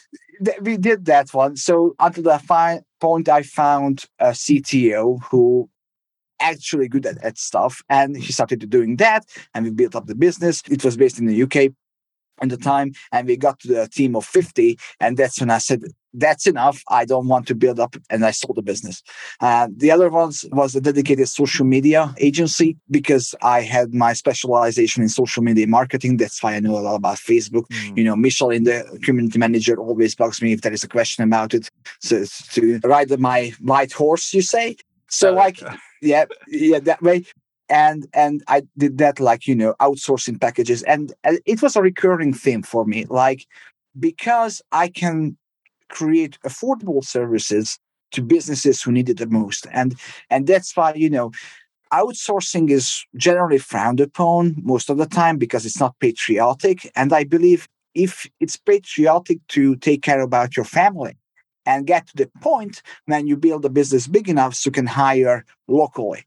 th- 0.45 0.61
we 0.63 0.77
did 0.77 1.05
that 1.07 1.33
one. 1.35 1.57
So 1.57 1.95
until 1.99 2.25
the 2.25 2.39
fi- 2.39 2.83
point, 3.01 3.29
I 3.29 3.43
found 3.43 4.05
a 4.19 4.31
CTO 4.31 5.23
who 5.31 5.69
actually 6.41 6.89
good 6.89 7.07
at, 7.07 7.23
at 7.25 7.39
stuff. 7.39 7.83
And 7.89 8.17
he 8.17 8.33
started 8.33 8.69
doing 8.69 8.97
that, 8.97 9.25
and 9.55 9.65
we 9.65 9.71
built 9.71 9.97
up 9.97 10.07
the 10.07 10.15
business. 10.15 10.63
It 10.71 10.85
was 10.85 10.97
based 10.97 11.19
in 11.19 11.27
the 11.27 11.43
UK 11.43 11.73
at 12.43 12.49
the 12.49 12.57
time, 12.57 12.93
and 13.13 13.27
we 13.27 13.37
got 13.37 13.61
to 13.61 13.69
the 13.69 13.89
team 13.89 14.17
of 14.17 14.25
50. 14.25 14.79
And 14.99 15.17
that's 15.17 15.41
when 15.41 15.51
I 15.51 15.59
said, 15.59 15.83
that's 16.13 16.47
enough. 16.47 16.83
I 16.89 17.05
don't 17.05 17.29
want 17.29 17.47
to 17.49 17.55
build 17.55 17.79
up, 17.79 17.97
and 18.09 18.25
I 18.25 18.33
sold 18.33 18.57
the 18.57 18.63
business. 18.63 19.03
Uh, 19.41 19.69
the 19.75 19.91
other 19.91 20.09
ones 20.09 20.45
was 20.51 20.75
a 20.75 20.81
dedicated 20.81 21.29
social 21.29 21.65
media 21.65 22.13
agency 22.19 22.77
because 22.91 23.35
I 23.43 23.61
had 23.61 23.95
my 23.95 24.13
specialization 24.13 25.03
in 25.03 25.09
social 25.09 25.43
media 25.43 25.67
marketing. 25.67 26.17
That's 26.17 26.43
why 26.43 26.55
I 26.55 26.61
know 26.61 26.79
a 26.79 26.81
lot 26.81 26.97
about 26.97 27.19
Facebook. 27.19 27.67
Mm. 27.69 27.99
You 27.99 28.05
know, 28.05 28.17
Michelle, 28.17 28.51
in 28.51 28.65
the 28.65 28.99
community 29.05 29.39
manager, 29.39 29.79
always 29.79 30.15
bugs 30.15 30.43
me 30.43 30.53
if 30.53 30.63
there 30.63 30.73
is 30.73 30.83
a 30.83 30.89
question 30.89 31.23
about 31.23 31.55
it. 31.55 31.69
So 32.01 32.25
to 32.25 32.81
ride 32.83 33.17
my 33.21 33.53
white 33.61 33.93
horse, 33.93 34.35
you 34.35 34.43
say. 34.43 34.77
So, 35.09 35.33
like, 35.33 35.61
yeah, 36.01 36.25
yeah, 36.49 36.81
that 36.81 37.03
way. 37.03 37.25
And 37.69 38.07
and 38.13 38.43
I 38.49 38.63
did 38.77 38.99
that 38.99 39.21
like 39.21 39.47
you 39.47 39.55
know 39.55 39.75
outsourcing 39.81 40.41
packages, 40.41 40.83
and 40.83 41.13
it 41.25 41.63
was 41.63 41.77
a 41.77 41.83
recurring 41.83 42.33
theme 42.33 42.63
for 42.63 42.85
me. 42.85 43.07
Like 43.09 43.47
because 43.99 44.61
I 44.73 44.89
can 44.89 45.37
create 45.89 46.39
affordable 46.45 47.05
services 47.05 47.79
to 48.13 48.23
businesses 48.23 48.83
who 48.83 48.91
need 48.91 49.09
it 49.09 49.19
the 49.19 49.27
most, 49.27 49.67
and 49.73 49.95
and 50.31 50.47
that's 50.47 50.77
why 50.77 50.95
you 50.95 51.11
know 51.11 51.31
outsourcing 51.93 52.71
is 52.71 53.05
generally 53.17 53.59
frowned 53.59 54.01
upon 54.01 54.57
most 54.63 54.91
of 54.91 54.99
the 54.99 55.07
time 55.07 55.39
because 55.39 55.67
it's 55.67 55.81
not 55.81 55.99
patriotic. 56.01 56.91
And 56.95 57.13
I 57.13 57.25
believe 57.25 57.69
if 57.95 58.27
it's 58.39 58.57
patriotic 58.57 59.39
to 59.49 59.77
take 59.77 60.03
care 60.03 60.21
about 60.21 60.57
your 60.57 60.65
family 60.65 61.17
and 61.67 61.87
get 61.87 62.07
to 62.09 62.17
the 62.17 62.31
point 62.41 62.83
when 63.07 63.27
you 63.27 63.37
build 63.37 63.65
a 63.65 63.71
business 63.71 64.07
big 64.07 64.29
enough 64.29 64.55
so 64.55 64.69
you 64.69 64.73
can 64.73 64.87
hire 64.87 65.45
locally. 65.69 66.25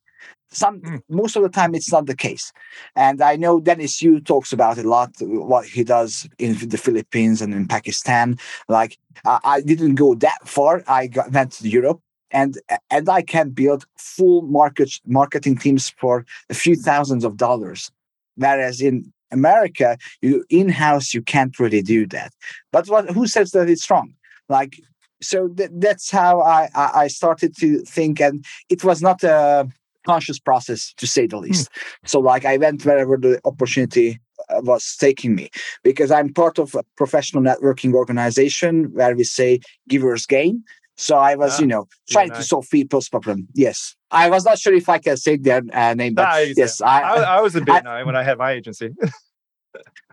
Some 0.53 0.81
mm. 0.81 1.01
most 1.09 1.35
of 1.35 1.43
the 1.43 1.49
time 1.49 1.75
it's 1.75 1.91
not 1.91 2.05
the 2.05 2.15
case. 2.15 2.53
And 2.95 3.21
i 3.21 3.35
know 3.35 3.59
dennis 3.59 4.01
yu 4.01 4.19
talks 4.19 4.53
about 4.53 4.77
it 4.77 4.85
a 4.85 4.89
lot 4.89 5.11
what 5.19 5.65
he 5.65 5.83
does 5.83 6.27
in 6.37 6.57
the 6.69 6.77
philippines 6.77 7.41
and 7.41 7.53
in 7.53 7.67
pakistan. 7.67 8.37
Like 8.69 8.97
uh, 9.25 9.39
i 9.43 9.61
didn't 9.61 9.95
go 9.95 10.15
that 10.15 10.47
far. 10.47 10.83
I 10.87 11.07
got, 11.07 11.31
went 11.31 11.53
to 11.53 11.67
europe. 11.67 11.99
And 12.31 12.57
and 12.89 13.09
i 13.09 13.21
can 13.21 13.49
build 13.49 13.85
full 13.97 14.43
market 14.43 14.91
marketing 15.05 15.57
teams 15.57 15.89
for 15.89 16.25
a 16.49 16.53
few 16.53 16.75
thousands 16.75 17.23
of 17.23 17.37
dollars. 17.37 17.91
Whereas 18.35 18.81
in 18.81 19.11
america 19.31 19.97
you 20.21 20.45
in-house 20.49 21.13
you 21.15 21.23
can't 21.23 21.59
really 21.59 21.81
do 21.81 22.05
that. 22.07 22.31
But 22.71 22.87
what 22.87 23.09
who 23.09 23.25
says 23.27 23.51
that 23.51 23.69
it's 23.69 23.89
wrong? 23.89 24.13
Like 24.49 24.79
so 25.23 25.47
th- 25.49 25.69
that's 25.73 26.11
how 26.11 26.41
I, 26.41 26.69
I 26.75 27.07
started 27.07 27.55
to 27.57 27.79
think 27.79 28.21
and 28.21 28.45
it 28.69 28.83
was 28.83 29.01
not 29.01 29.23
a 29.23 29.67
conscious 30.05 30.39
process 30.39 30.93
to 30.97 31.07
say 31.07 31.27
the 31.27 31.37
hmm. 31.37 31.43
least 31.43 31.71
mm. 31.71 32.09
so 32.09 32.19
like 32.19 32.45
i 32.45 32.57
went 32.57 32.85
wherever 32.85 33.15
the 33.15 33.39
opportunity 33.45 34.19
uh, 34.49 34.59
was 34.61 34.97
taking 34.99 35.33
me 35.33 35.49
because 35.83 36.11
i'm 36.11 36.33
part 36.33 36.59
of 36.59 36.75
a 36.75 36.83
professional 36.97 37.41
networking 37.41 37.93
organization 37.93 38.91
where 38.93 39.15
we 39.15 39.23
say 39.23 39.59
givers 39.87 40.25
gain 40.25 40.63
so 40.95 41.17
I 41.17 41.35
was, 41.35 41.59
you 41.59 41.65
know, 41.65 41.87
trying 42.09 42.29
to 42.31 42.43
solve 42.43 42.67
people's 42.69 43.09
problem. 43.09 43.47
Yes, 43.55 43.95
I 44.11 44.29
was 44.29 44.45
not 44.45 44.59
sure 44.59 44.73
if 44.73 44.87
I 44.89 44.99
can 44.99 45.17
say 45.17 45.37
their 45.37 45.63
uh, 45.73 45.95
name, 45.95 46.13
but 46.13 46.23
nah, 46.23 46.37
yes, 46.55 46.81
I, 46.81 47.01
I, 47.01 47.37
I, 47.37 47.41
was 47.41 47.55
a 47.55 47.61
bit 47.61 47.85
I, 47.85 48.03
when 48.03 48.15
I 48.15 48.21
had 48.21 48.37
my 48.37 48.51
agency. 48.51 48.89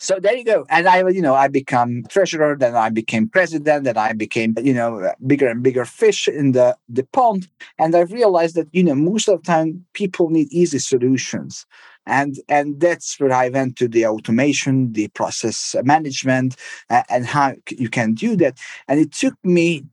so 0.01 0.19
there 0.19 0.35
you 0.35 0.45
go. 0.45 0.65
And 0.71 0.89
i 0.89 1.07
you 1.09 1.21
know 1.21 1.35
i 1.35 1.47
become 1.47 2.05
treasurer 2.09 2.57
then 2.57 2.75
i 2.75 2.89
became 2.89 3.29
president 3.29 3.85
then 3.85 3.99
i 3.99 4.13
became 4.15 4.55
you 4.63 4.73
know 4.73 5.13
bigger 5.27 5.49
and 5.49 5.63
bigger 5.63 5.85
fish 5.85 6.27
in 6.27 6.53
the 6.53 6.77
the 6.89 7.05
pond. 7.13 7.49
And 7.79 7.95
i 7.95 8.01
realized 8.01 8.55
that 8.57 8.69
you 8.73 8.83
know 8.83 8.95
most 8.95 9.29
of 9.29 9.43
the 9.43 9.47
time 9.47 9.85
people 9.93 10.31
need 10.31 10.49
easy 10.51 10.79
solutions. 10.79 11.67
And 12.07 12.41
and 12.49 12.81
that's 12.81 13.21
where 13.21 13.33
i 13.33 13.51
went 13.51 13.77
to 13.77 13.89
the 13.89 14.07
automation 14.07 14.93
the 14.95 15.09
process 15.09 15.77
management 15.85 16.57
uh, 16.89 17.03
and 17.11 17.27
how 17.27 17.55
you 17.69 17.91
can 17.91 18.15
do 18.15 18.37
that. 18.37 18.59
And 18.89 18.99
it 18.99 19.13
took 19.13 19.37
me 19.45 19.85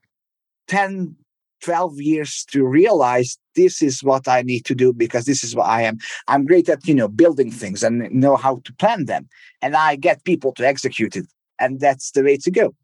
10 0.67 1.15
12 1.61 1.99
years 1.99 2.45
to 2.51 2.65
realize 2.65 3.37
this 3.57 3.81
is 3.81 4.01
what 4.03 4.27
I 4.27 4.43
need 4.43 4.63
to 4.65 4.75
do 4.75 4.93
because 4.93 5.25
this 5.25 5.43
is 5.43 5.55
what 5.55 5.65
I 5.65 5.81
am. 5.81 5.97
I'm 6.29 6.45
great 6.45 6.69
at, 6.69 6.87
you 6.87 6.93
know, 6.93 7.09
building 7.09 7.51
things 7.51 7.83
and 7.83 8.09
know 8.11 8.37
how 8.37 8.61
to 8.63 8.73
plan 8.73 9.05
them. 9.05 9.27
And 9.61 9.75
I 9.75 9.97
get 9.97 10.23
people 10.23 10.53
to 10.53 10.65
execute 10.65 11.17
it. 11.17 11.25
And 11.59 11.79
that's 11.81 12.11
the 12.11 12.23
way 12.23 12.37
to 12.37 12.51
go. 12.51 12.75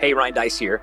Hey, 0.00 0.12
Ryan 0.14 0.34
Deiss 0.34 0.58
here. 0.58 0.82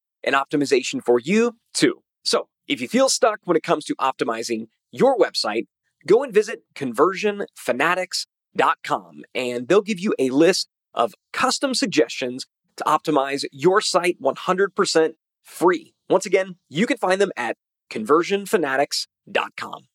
and 0.23 0.35
optimization 0.35 1.03
for 1.03 1.19
you 1.19 1.57
too. 1.73 2.03
So 2.23 2.47
if 2.67 2.79
you 2.81 2.87
feel 2.87 3.09
stuck 3.09 3.39
when 3.43 3.57
it 3.57 3.63
comes 3.63 3.85
to 3.85 3.95
optimizing 3.95 4.67
your 4.91 5.17
website, 5.17 5.65
go 6.07 6.21
and 6.23 6.31
visit 6.33 6.61
conversionfanatics.com 6.75 9.23
and 9.33 9.67
they'll 9.67 9.81
give 9.81 9.99
you 9.99 10.13
a 10.19 10.29
list 10.29 10.69
of 10.93 11.15
custom 11.33 11.73
suggestions 11.73 12.45
to 12.77 12.83
optimize 12.83 13.43
your 13.51 13.81
site 13.81 14.21
100% 14.21 15.13
free. 15.43 15.95
Once 16.09 16.25
again, 16.25 16.55
you 16.69 16.85
can 16.85 16.97
find 16.97 17.19
them 17.21 17.31
at 17.35 17.57
conversionfanatics.com. 17.89 19.87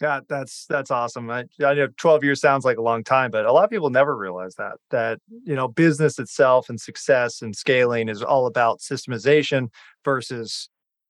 Yeah, 0.00 0.20
that's 0.28 0.66
that's 0.66 0.90
awesome. 0.90 1.30
I, 1.30 1.44
I 1.64 1.72
know 1.72 1.88
12 1.96 2.22
years 2.22 2.40
sounds 2.40 2.66
like 2.66 2.76
a 2.76 2.82
long 2.82 3.02
time, 3.02 3.30
but 3.30 3.46
a 3.46 3.52
lot 3.52 3.64
of 3.64 3.70
people 3.70 3.88
never 3.88 4.14
realize 4.14 4.54
that 4.56 4.74
that 4.90 5.20
you 5.44 5.54
know 5.54 5.68
business 5.68 6.18
itself 6.18 6.68
and 6.68 6.78
success 6.78 7.40
and 7.40 7.56
scaling 7.56 8.08
is 8.10 8.22
all 8.22 8.46
about 8.46 8.80
systemization 8.80 9.68
versus 10.04 10.68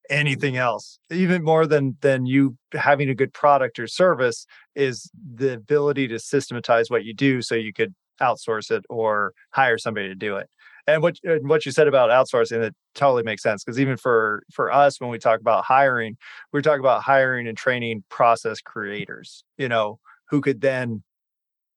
anything 0.09 0.57
else. 0.57 1.01
Even 1.11 1.43
more 1.43 1.67
than 1.67 1.97
than 2.01 2.27
you 2.27 2.57
having 2.75 3.09
a 3.09 3.15
good 3.15 3.33
product 3.33 3.81
or 3.81 3.89
service 3.89 4.47
is 4.77 5.11
the 5.35 5.55
ability 5.55 6.07
to 6.09 6.21
systematize 6.21 6.89
what 6.89 7.05
you 7.05 7.13
do 7.13 7.43
so 7.43 7.57
you 7.57 7.73
could 7.73 7.93
outsource 8.23 8.71
it 8.71 8.85
or 8.89 9.33
hire 9.51 9.79
somebody 9.79 10.09
to 10.09 10.15
do 10.15 10.37
it 10.37 10.49
and 10.87 11.03
what 11.03 11.17
and 11.25 11.49
what 11.49 11.67
you 11.67 11.73
said 11.73 11.89
about 11.89 12.11
outsourcing 12.11 12.63
it 12.63 12.75
totally 12.95 13.23
makes 13.23 13.43
sense 13.43 13.65
because 13.65 13.79
even 13.79 13.97
for 13.97 14.43
for 14.53 14.71
us 14.71 15.01
when 15.01 15.11
we 15.11 15.19
talk 15.19 15.41
about 15.41 15.65
hiring 15.65 16.17
we 16.53 16.63
talk 16.63 16.81
about 16.81 17.03
hiring 17.03 17.47
and 17.47 17.57
training 17.57 18.03
process 18.09 18.61
creators 18.61 19.45
you 19.59 19.69
know 19.69 19.99
who 20.29 20.41
could 20.41 20.61
then 20.61 21.03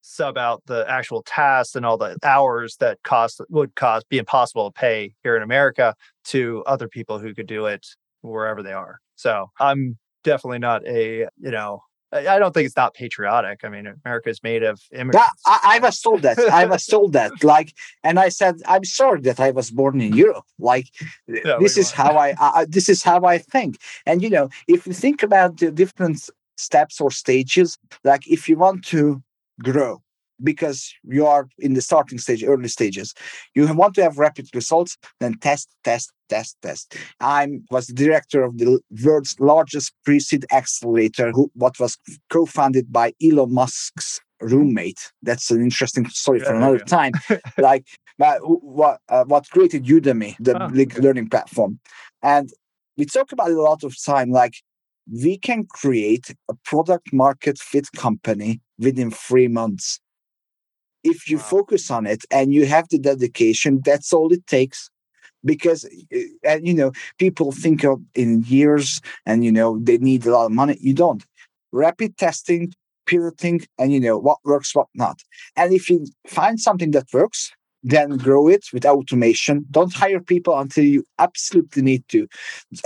sub 0.01 0.37
out 0.37 0.63
the 0.65 0.85
actual 0.89 1.21
tasks 1.23 1.75
and 1.75 1.85
all 1.85 1.97
the 1.97 2.17
hours 2.23 2.77
that 2.79 2.97
cost 3.03 3.41
would 3.49 3.75
cost 3.75 4.07
be 4.09 4.17
impossible 4.17 4.71
to 4.71 4.79
pay 4.79 5.13
here 5.23 5.35
in 5.35 5.43
america 5.43 5.93
to 6.23 6.63
other 6.65 6.87
people 6.87 7.19
who 7.19 7.33
could 7.33 7.47
do 7.47 7.65
it 7.65 7.85
wherever 8.21 8.63
they 8.63 8.73
are. 8.73 8.99
So 9.15 9.49
i'm 9.59 9.97
definitely 10.23 10.59
not 10.59 10.85
a 10.87 11.27
you 11.37 11.51
know 11.51 11.81
I 12.11 12.39
don't 12.39 12.53
think 12.53 12.65
it's 12.65 12.75
not 12.75 12.95
patriotic. 12.95 13.59
I 13.63 13.69
mean, 13.69 13.93
America 14.03 14.29
is 14.29 14.41
made 14.41 14.63
of 14.63 14.81
immigrants. 14.91 15.29
Yeah, 15.45 15.53
I, 15.63 15.75
I 15.75 15.79
was 15.79 15.99
told 16.01 16.23
that. 16.23 16.39
I 16.39 16.65
was 16.65 16.85
told 16.85 17.13
that. 17.13 17.43
Like, 17.43 17.73
and 18.03 18.19
I 18.19 18.29
said, 18.29 18.55
I'm 18.65 18.83
sorry 18.83 19.21
that 19.21 19.39
I 19.39 19.51
was 19.51 19.69
born 19.69 20.01
in 20.01 20.13
Europe. 20.13 20.45
Like, 20.57 20.87
yeah, 21.27 21.57
this 21.59 21.77
is 21.77 21.91
how 21.91 22.17
I. 22.17 22.33
Uh, 22.39 22.65
this 22.67 22.89
is 22.89 23.03
how 23.03 23.25
I 23.25 23.37
think. 23.37 23.77
And 24.05 24.21
you 24.23 24.29
know, 24.29 24.49
if 24.67 24.87
you 24.87 24.93
think 24.93 25.21
about 25.21 25.57
the 25.57 25.71
different 25.71 26.29
steps 26.57 26.99
or 26.99 27.11
stages, 27.11 27.77
like 28.03 28.27
if 28.27 28.49
you 28.49 28.57
want 28.57 28.85
to 28.85 29.21
grow, 29.61 30.01
because 30.43 30.93
you 31.03 31.25
are 31.25 31.47
in 31.57 31.73
the 31.73 31.81
starting 31.81 32.17
stage, 32.17 32.43
early 32.43 32.67
stages. 32.67 33.13
You 33.55 33.71
want 33.73 33.95
to 33.95 34.03
have 34.03 34.17
rapid 34.17 34.49
results, 34.53 34.97
then 35.19 35.37
test, 35.39 35.69
test, 35.83 36.11
test, 36.29 36.57
test. 36.61 36.95
I 37.19 37.47
was 37.71 37.87
the 37.87 37.93
director 37.93 38.43
of 38.43 38.57
the 38.57 38.79
world's 39.03 39.35
largest 39.39 39.93
pre-seed 40.05 40.45
accelerator, 40.51 41.31
who, 41.31 41.51
what 41.53 41.79
was 41.79 41.97
co-founded 42.29 42.91
by 42.91 43.13
Elon 43.23 43.53
Musk's 43.53 44.21
roommate. 44.41 45.11
That's 45.21 45.51
an 45.51 45.61
interesting 45.61 46.07
story 46.09 46.39
yeah, 46.39 46.45
for 46.45 46.55
another 46.55 46.77
yeah. 46.77 46.83
time. 46.85 47.13
like 47.57 47.85
what 48.17 48.99
uh, 49.09 49.23
what 49.25 49.49
created 49.49 49.85
Udemy, 49.85 50.35
the 50.39 50.61
oh, 50.61 50.65
okay. 50.65 51.01
learning 51.01 51.29
platform, 51.29 51.79
and 52.21 52.49
we 52.97 53.05
talk 53.05 53.31
about 53.31 53.49
it 53.49 53.57
a 53.57 53.61
lot 53.61 53.83
of 53.83 53.95
time. 54.03 54.31
Like 54.31 54.55
we 55.11 55.37
can 55.37 55.65
create 55.65 56.35
a 56.49 56.53
product 56.65 57.11
market 57.11 57.57
fit 57.57 57.87
company 57.95 58.61
within 58.77 59.11
three 59.11 59.47
months 59.47 59.99
if 61.03 61.29
you 61.29 61.37
wow. 61.37 61.43
focus 61.43 61.91
on 61.91 62.05
it 62.05 62.23
and 62.31 62.53
you 62.53 62.65
have 62.65 62.87
the 62.89 62.99
dedication 62.99 63.81
that's 63.83 64.13
all 64.13 64.31
it 64.31 64.45
takes. 64.47 64.89
Because 65.45 65.85
eh, 66.11 66.25
and 66.43 66.67
you 66.67 66.73
know 66.73 66.91
people 67.17 67.51
think 67.53 67.85
of 67.85 68.01
in 68.13 68.43
years 68.43 69.01
and 69.25 69.45
you 69.45 69.51
know 69.51 69.79
they 69.81 69.97
need 69.97 70.25
a 70.25 70.31
lot 70.31 70.47
of 70.47 70.51
money. 70.51 70.77
You 70.81 70.93
don't. 70.93 71.23
Rapid 71.71 72.17
testing 72.17 72.73
pivoting 73.05 73.61
and 73.77 73.93
you 73.93 73.99
know 73.99 74.17
what 74.17 74.37
works 74.43 74.75
what 74.75 74.87
not. 74.93 75.21
And 75.55 75.73
if 75.73 75.89
you 75.89 76.05
find 76.27 76.59
something 76.59 76.91
that 76.91 77.07
works 77.13 77.51
then 77.83 78.17
grow 78.17 78.47
it 78.47 78.65
with 78.73 78.85
automation. 78.85 79.65
Don't 79.71 79.93
hire 79.93 80.19
people 80.19 80.57
until 80.57 80.83
you 80.83 81.03
absolutely 81.17 81.81
need 81.81 82.03
to 82.09 82.27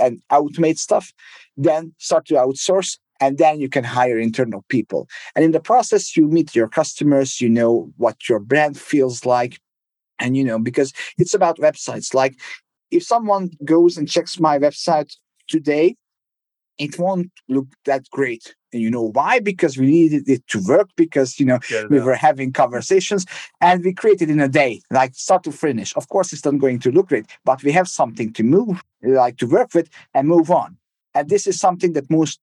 and 0.00 0.20
automate 0.30 0.78
stuff. 0.78 1.12
Then 1.56 1.94
start 1.98 2.26
to 2.26 2.34
outsource 2.34 2.98
and 3.20 3.38
then 3.38 3.60
you 3.60 3.68
can 3.68 3.84
hire 3.84 4.18
internal 4.18 4.64
people. 4.68 5.08
And 5.34 5.44
in 5.44 5.52
the 5.52 5.60
process, 5.60 6.16
you 6.16 6.26
meet 6.26 6.54
your 6.54 6.68
customers, 6.68 7.40
you 7.40 7.48
know 7.48 7.92
what 7.96 8.28
your 8.28 8.38
brand 8.38 8.78
feels 8.78 9.24
like. 9.24 9.60
And, 10.18 10.36
you 10.36 10.44
know, 10.44 10.58
because 10.58 10.92
it's 11.18 11.34
about 11.34 11.58
websites. 11.58 12.14
Like 12.14 12.40
if 12.90 13.02
someone 13.02 13.50
goes 13.64 13.96
and 13.96 14.08
checks 14.08 14.38
my 14.38 14.58
website 14.58 15.16
today, 15.48 15.96
it 16.78 16.98
won't 16.98 17.30
look 17.48 17.68
that 17.84 18.08
great. 18.10 18.54
And 18.72 18.82
you 18.82 18.90
know 18.90 19.10
why? 19.12 19.38
Because 19.38 19.78
we 19.78 19.86
needed 19.86 20.28
it 20.28 20.46
to 20.48 20.60
work, 20.66 20.90
because, 20.96 21.38
you 21.38 21.46
know, 21.46 21.60
we 21.88 22.00
were 22.00 22.16
having 22.16 22.52
conversations 22.52 23.26
and 23.60 23.84
we 23.84 23.92
created 23.92 24.28
in 24.28 24.40
a 24.40 24.48
day, 24.48 24.80
like 24.90 25.14
start 25.14 25.44
to 25.44 25.52
finish. 25.52 25.94
Of 25.96 26.08
course, 26.08 26.32
it's 26.32 26.44
not 26.44 26.58
going 26.58 26.80
to 26.80 26.90
look 26.90 27.08
great, 27.08 27.26
but 27.44 27.62
we 27.62 27.70
have 27.70 27.86
something 27.86 28.32
to 28.32 28.42
move, 28.42 28.82
like 29.04 29.36
to 29.36 29.46
work 29.46 29.72
with 29.74 29.88
and 30.14 30.26
move 30.26 30.50
on. 30.50 30.76
And 31.14 31.28
this 31.28 31.46
is 31.46 31.60
something 31.60 31.92
that 31.92 32.10
most 32.10 32.40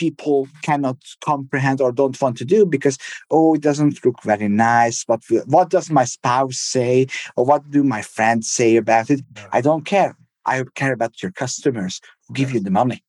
people 0.00 0.48
cannot 0.62 0.96
comprehend 1.22 1.78
or 1.82 1.92
don't 1.92 2.18
want 2.22 2.38
to 2.38 2.44
do 2.56 2.64
because 2.64 2.96
oh 3.30 3.54
it 3.54 3.60
doesn't 3.60 4.02
look 4.02 4.22
very 4.22 4.48
nice. 4.48 5.04
What 5.06 5.22
what 5.56 5.68
does 5.68 5.90
my 5.90 6.06
spouse 6.06 6.56
say? 6.56 7.06
Or 7.36 7.44
what 7.44 7.70
do 7.70 7.84
my 7.84 8.00
friends 8.00 8.50
say 8.50 8.76
about 8.76 9.10
it? 9.10 9.20
I 9.52 9.60
don't 9.60 9.84
care. 9.84 10.16
I 10.46 10.64
care 10.74 10.94
about 10.94 11.22
your 11.22 11.32
customers 11.32 12.00
who 12.26 12.32
give 12.34 12.50
you 12.54 12.60
the 12.60 12.70
money. 12.70 13.04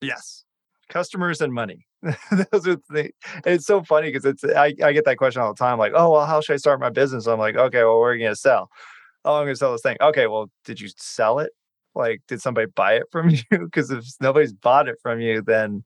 Yes. 0.00 0.44
Customers 0.88 1.42
and 1.42 1.52
money. 1.52 1.86
Those 2.02 2.66
are 2.66 2.78
the 2.88 3.10
it's 3.44 3.66
so 3.66 3.82
funny 3.82 4.08
because 4.10 4.24
it's 4.24 4.42
I, 4.42 4.74
I 4.82 4.92
get 4.96 5.04
that 5.04 5.18
question 5.18 5.42
all 5.42 5.52
the 5.52 5.64
time 5.66 5.78
like 5.78 5.92
oh 5.94 6.10
well 6.12 6.26
how 6.26 6.40
should 6.40 6.54
i 6.54 6.62
start 6.64 6.80
my 6.80 6.90
business? 6.90 7.26
I'm 7.26 7.38
like 7.38 7.56
okay 7.56 7.84
well 7.84 8.00
where 8.00 8.10
are 8.10 8.14
you 8.14 8.24
going 8.24 8.32
to 8.32 8.46
sell? 8.48 8.70
Oh 9.24 9.34
i'm 9.34 9.44
going 9.44 9.54
to 9.54 9.62
sell 9.62 9.72
this 9.72 9.82
thing. 9.82 9.98
Okay 10.00 10.26
well 10.28 10.46
did 10.64 10.80
you 10.80 10.88
sell 10.96 11.40
it? 11.40 11.52
Like 11.94 12.22
did 12.26 12.40
somebody 12.40 12.68
buy 12.74 12.92
it 12.94 13.06
from 13.12 13.28
you? 13.38 13.42
Because 13.50 13.90
if 13.90 14.04
nobody's 14.18 14.54
bought 14.54 14.88
it 14.88 14.96
from 15.02 15.20
you 15.20 15.42
then 15.42 15.84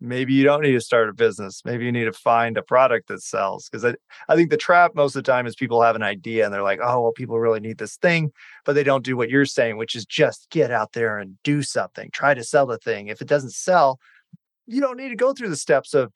maybe 0.00 0.32
you 0.32 0.44
don't 0.44 0.62
need 0.62 0.72
to 0.72 0.80
start 0.80 1.08
a 1.08 1.12
business. 1.12 1.62
Maybe 1.64 1.84
you 1.84 1.92
need 1.92 2.04
to 2.04 2.12
find 2.12 2.56
a 2.56 2.62
product 2.62 3.08
that 3.08 3.22
sells. 3.22 3.68
Because 3.68 3.84
I, 3.84 3.94
I 4.28 4.36
think 4.36 4.50
the 4.50 4.56
trap 4.56 4.94
most 4.94 5.16
of 5.16 5.24
the 5.24 5.30
time 5.30 5.46
is 5.46 5.54
people 5.54 5.82
have 5.82 5.96
an 5.96 6.02
idea 6.02 6.44
and 6.44 6.54
they're 6.54 6.62
like, 6.62 6.80
oh, 6.82 7.00
well, 7.00 7.12
people 7.12 7.38
really 7.38 7.60
need 7.60 7.78
this 7.78 7.96
thing, 7.96 8.32
but 8.64 8.74
they 8.74 8.84
don't 8.84 9.04
do 9.04 9.16
what 9.16 9.30
you're 9.30 9.44
saying, 9.44 9.76
which 9.76 9.94
is 9.94 10.06
just 10.06 10.48
get 10.50 10.70
out 10.70 10.92
there 10.92 11.18
and 11.18 11.36
do 11.42 11.62
something. 11.62 12.10
Try 12.12 12.34
to 12.34 12.44
sell 12.44 12.66
the 12.66 12.78
thing. 12.78 13.08
If 13.08 13.20
it 13.20 13.28
doesn't 13.28 13.52
sell, 13.52 13.98
you 14.66 14.80
don't 14.80 14.96
need 14.96 15.08
to 15.08 15.16
go 15.16 15.32
through 15.32 15.48
the 15.50 15.56
steps 15.56 15.94
of 15.94 16.12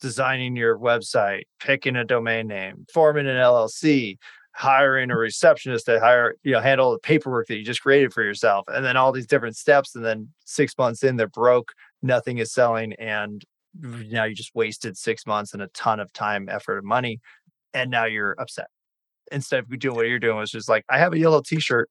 designing 0.00 0.56
your 0.56 0.78
website, 0.78 1.44
picking 1.60 1.96
a 1.96 2.04
domain 2.04 2.48
name, 2.48 2.86
forming 2.92 3.28
an 3.28 3.36
LLC, 3.36 4.18
hiring 4.54 5.10
a 5.10 5.16
receptionist 5.16 5.86
to 5.86 5.98
hire, 6.00 6.34
you 6.42 6.52
know, 6.52 6.60
handle 6.60 6.92
the 6.92 6.98
paperwork 6.98 7.46
that 7.46 7.56
you 7.56 7.64
just 7.64 7.80
created 7.80 8.12
for 8.12 8.22
yourself, 8.22 8.64
and 8.68 8.84
then 8.84 8.96
all 8.96 9.12
these 9.12 9.26
different 9.26 9.56
steps. 9.56 9.94
And 9.94 10.04
then 10.04 10.28
six 10.44 10.76
months 10.76 11.02
in, 11.02 11.16
they're 11.16 11.28
broke 11.28 11.72
nothing 12.02 12.38
is 12.38 12.52
selling 12.52 12.92
and 12.94 13.44
now 13.80 14.24
you 14.24 14.34
just 14.34 14.54
wasted 14.54 14.96
six 14.96 15.26
months 15.26 15.54
and 15.54 15.62
a 15.62 15.68
ton 15.68 16.00
of 16.00 16.12
time 16.12 16.48
effort 16.48 16.78
and 16.78 16.86
money 16.86 17.20
and 17.74 17.90
now 17.90 18.04
you're 18.04 18.36
upset. 18.38 18.66
Instead 19.30 19.60
of 19.60 19.78
doing 19.78 19.96
what 19.96 20.06
you're 20.06 20.18
doing 20.18 20.36
was 20.36 20.50
just 20.50 20.68
like 20.68 20.84
i 20.90 20.98
have 20.98 21.12
a 21.12 21.18
yellow 21.18 21.40
t-shirt. 21.40 21.88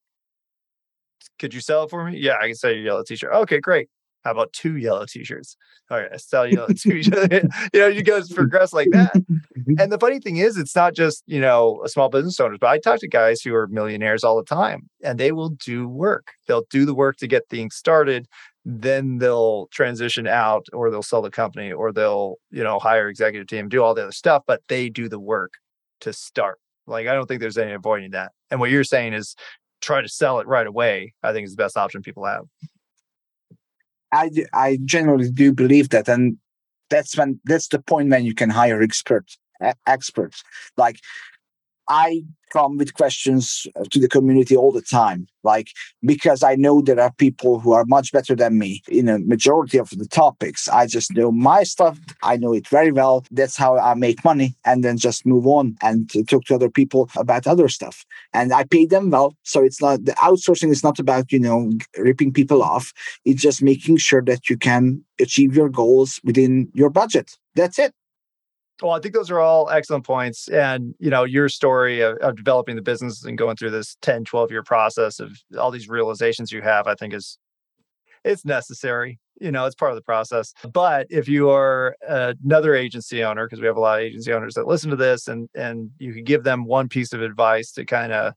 Could 1.39 1.53
you 1.53 1.61
sell 1.61 1.83
it 1.83 1.89
for 1.89 2.05
me? 2.05 2.17
Yeah 2.17 2.35
i 2.39 2.47
can 2.47 2.55
sell 2.55 2.71
you 2.71 2.81
a 2.81 2.85
yellow 2.85 3.03
t-shirt. 3.03 3.33
Okay 3.33 3.59
great. 3.59 3.89
How 4.23 4.31
about 4.31 4.53
two 4.53 4.77
yellow 4.77 5.05
t-shirts? 5.07 5.57
All 5.89 5.97
right 5.97 6.09
i 6.13 6.17
sell 6.17 6.45
you 6.45 6.67
two 6.77 6.97
you 6.97 7.49
know 7.79 7.87
you 7.87 8.03
go 8.03 8.21
progress 8.35 8.73
like 8.73 8.89
that. 8.91 9.13
Mm-hmm. 9.15 9.79
And 9.79 9.91
the 9.91 9.97
funny 9.97 10.19
thing 10.19 10.37
is 10.37 10.57
it's 10.57 10.75
not 10.75 10.93
just 10.93 11.23
you 11.25 11.41
know 11.41 11.81
a 11.83 11.89
small 11.89 12.09
business 12.09 12.39
owners 12.39 12.59
but 12.61 12.69
i 12.69 12.77
talk 12.77 12.99
to 12.99 13.07
guys 13.07 13.41
who 13.41 13.55
are 13.55 13.67
millionaires 13.67 14.23
all 14.23 14.37
the 14.37 14.43
time 14.43 14.87
and 15.03 15.19
they 15.19 15.31
will 15.31 15.49
do 15.49 15.87
work. 15.87 16.33
They'll 16.47 16.65
do 16.69 16.85
the 16.85 16.93
work 16.93 17.17
to 17.17 17.27
get 17.27 17.49
things 17.49 17.75
started 17.75 18.27
then 18.63 19.17
they'll 19.17 19.67
transition 19.67 20.27
out 20.27 20.65
or 20.71 20.91
they'll 20.91 21.01
sell 21.01 21.21
the 21.21 21.31
company 21.31 21.71
or 21.71 21.91
they'll 21.91 22.35
you 22.51 22.63
know 22.63 22.79
hire 22.79 23.09
executive 23.09 23.47
team 23.47 23.67
do 23.67 23.81
all 23.81 23.93
the 23.93 24.03
other 24.03 24.11
stuff 24.11 24.43
but 24.45 24.61
they 24.67 24.89
do 24.89 25.09
the 25.09 25.19
work 25.19 25.53
to 25.99 26.13
start 26.13 26.59
like 26.85 27.07
i 27.07 27.13
don't 27.13 27.25
think 27.27 27.41
there's 27.41 27.57
any 27.57 27.71
avoiding 27.71 28.11
that 28.11 28.31
and 28.51 28.59
what 28.59 28.69
you're 28.69 28.83
saying 28.83 29.13
is 29.13 29.35
try 29.81 30.01
to 30.01 30.07
sell 30.07 30.39
it 30.39 30.47
right 30.47 30.67
away, 30.67 31.13
I 31.23 31.33
think 31.33 31.45
is 31.45 31.55
the 31.55 31.63
best 31.63 31.75
option 31.75 32.01
people 32.01 32.25
have. 32.25 32.45
I, 34.13 34.29
I 34.53 34.79
generally 34.85 35.29
do 35.31 35.53
believe 35.53 35.89
that. 35.89 36.07
And 36.07 36.37
that's 36.89 37.17
when 37.17 37.39
that's 37.45 37.67
the 37.69 37.79
point 37.79 38.09
when 38.09 38.25
you 38.25 38.35
can 38.35 38.49
hire 38.49 38.81
experts 38.81 39.37
experts 39.85 40.43
like 40.75 40.99
I 41.91 42.23
come 42.53 42.77
with 42.77 42.93
questions 42.93 43.67
uh, 43.75 43.83
to 43.91 43.99
the 43.99 44.07
community 44.07 44.55
all 44.55 44.71
the 44.71 44.81
time, 44.81 45.27
like 45.43 45.67
because 46.05 46.41
I 46.41 46.55
know 46.55 46.81
there 46.81 47.01
are 47.01 47.11
people 47.11 47.59
who 47.59 47.73
are 47.73 47.83
much 47.85 48.13
better 48.13 48.33
than 48.33 48.57
me 48.57 48.81
in 48.87 49.09
a 49.09 49.19
majority 49.19 49.77
of 49.77 49.89
the 49.89 50.07
topics. 50.07 50.69
I 50.69 50.87
just 50.87 51.13
know 51.13 51.33
my 51.33 51.63
stuff. 51.63 51.99
I 52.23 52.37
know 52.37 52.53
it 52.53 52.65
very 52.69 52.93
well. 52.93 53.25
That's 53.29 53.57
how 53.57 53.77
I 53.77 53.93
make 53.95 54.23
money, 54.23 54.55
and 54.63 54.85
then 54.85 54.97
just 54.97 55.25
move 55.25 55.45
on 55.45 55.75
and 55.81 56.09
talk 56.29 56.45
to 56.45 56.55
other 56.55 56.69
people 56.69 57.09
about 57.17 57.45
other 57.45 57.67
stuff. 57.67 58.05
And 58.33 58.53
I 58.53 58.63
pay 58.63 58.85
them 58.85 59.09
well, 59.09 59.35
so 59.43 59.61
it's 59.61 59.81
not 59.81 60.05
the 60.05 60.13
outsourcing 60.13 60.71
is 60.71 60.83
not 60.83 60.97
about 60.97 61.29
you 61.33 61.39
know 61.39 61.71
ripping 61.97 62.31
people 62.31 62.63
off. 62.63 62.93
It's 63.25 63.41
just 63.41 63.61
making 63.61 63.97
sure 63.97 64.21
that 64.21 64.49
you 64.49 64.57
can 64.57 65.03
achieve 65.19 65.57
your 65.57 65.67
goals 65.67 66.21
within 66.23 66.69
your 66.73 66.89
budget. 66.89 67.37
That's 67.53 67.77
it. 67.79 67.93
Well, 68.81 68.91
I 68.91 68.99
think 68.99 69.13
those 69.13 69.29
are 69.29 69.39
all 69.39 69.69
excellent 69.69 70.05
points. 70.05 70.47
And, 70.47 70.95
you 70.99 71.09
know, 71.09 71.23
your 71.23 71.49
story 71.49 72.01
of, 72.01 72.17
of, 72.17 72.35
developing 72.35 72.75
the 72.75 72.81
business 72.81 73.23
and 73.23 73.37
going 73.37 73.55
through 73.55 73.71
this 73.71 73.95
10, 74.01 74.25
12 74.25 74.49
year 74.49 74.63
process 74.63 75.19
of 75.19 75.37
all 75.57 75.69
these 75.69 75.87
realizations 75.87 76.51
you 76.51 76.61
have, 76.61 76.87
I 76.87 76.95
think 76.95 77.13
is 77.13 77.37
it's 78.23 78.45
necessary. 78.45 79.19
You 79.39 79.51
know, 79.51 79.65
it's 79.65 79.75
part 79.75 79.91
of 79.91 79.95
the 79.95 80.03
process. 80.03 80.53
But 80.71 81.07
if 81.09 81.27
you 81.27 81.49
are 81.49 81.95
another 82.07 82.75
agency 82.75 83.23
owner, 83.23 83.45
because 83.45 83.59
we 83.59 83.67
have 83.67 83.77
a 83.77 83.79
lot 83.79 83.99
of 83.99 84.05
agency 84.05 84.31
owners 84.31 84.53
that 84.55 84.67
listen 84.67 84.89
to 84.91 84.95
this 84.95 85.27
and 85.27 85.49
and 85.55 85.89
you 85.97 86.13
could 86.13 86.25
give 86.25 86.43
them 86.43 86.65
one 86.65 86.87
piece 86.87 87.13
of 87.13 87.21
advice 87.21 87.71
to 87.73 87.85
kind 87.85 88.11
of 88.11 88.33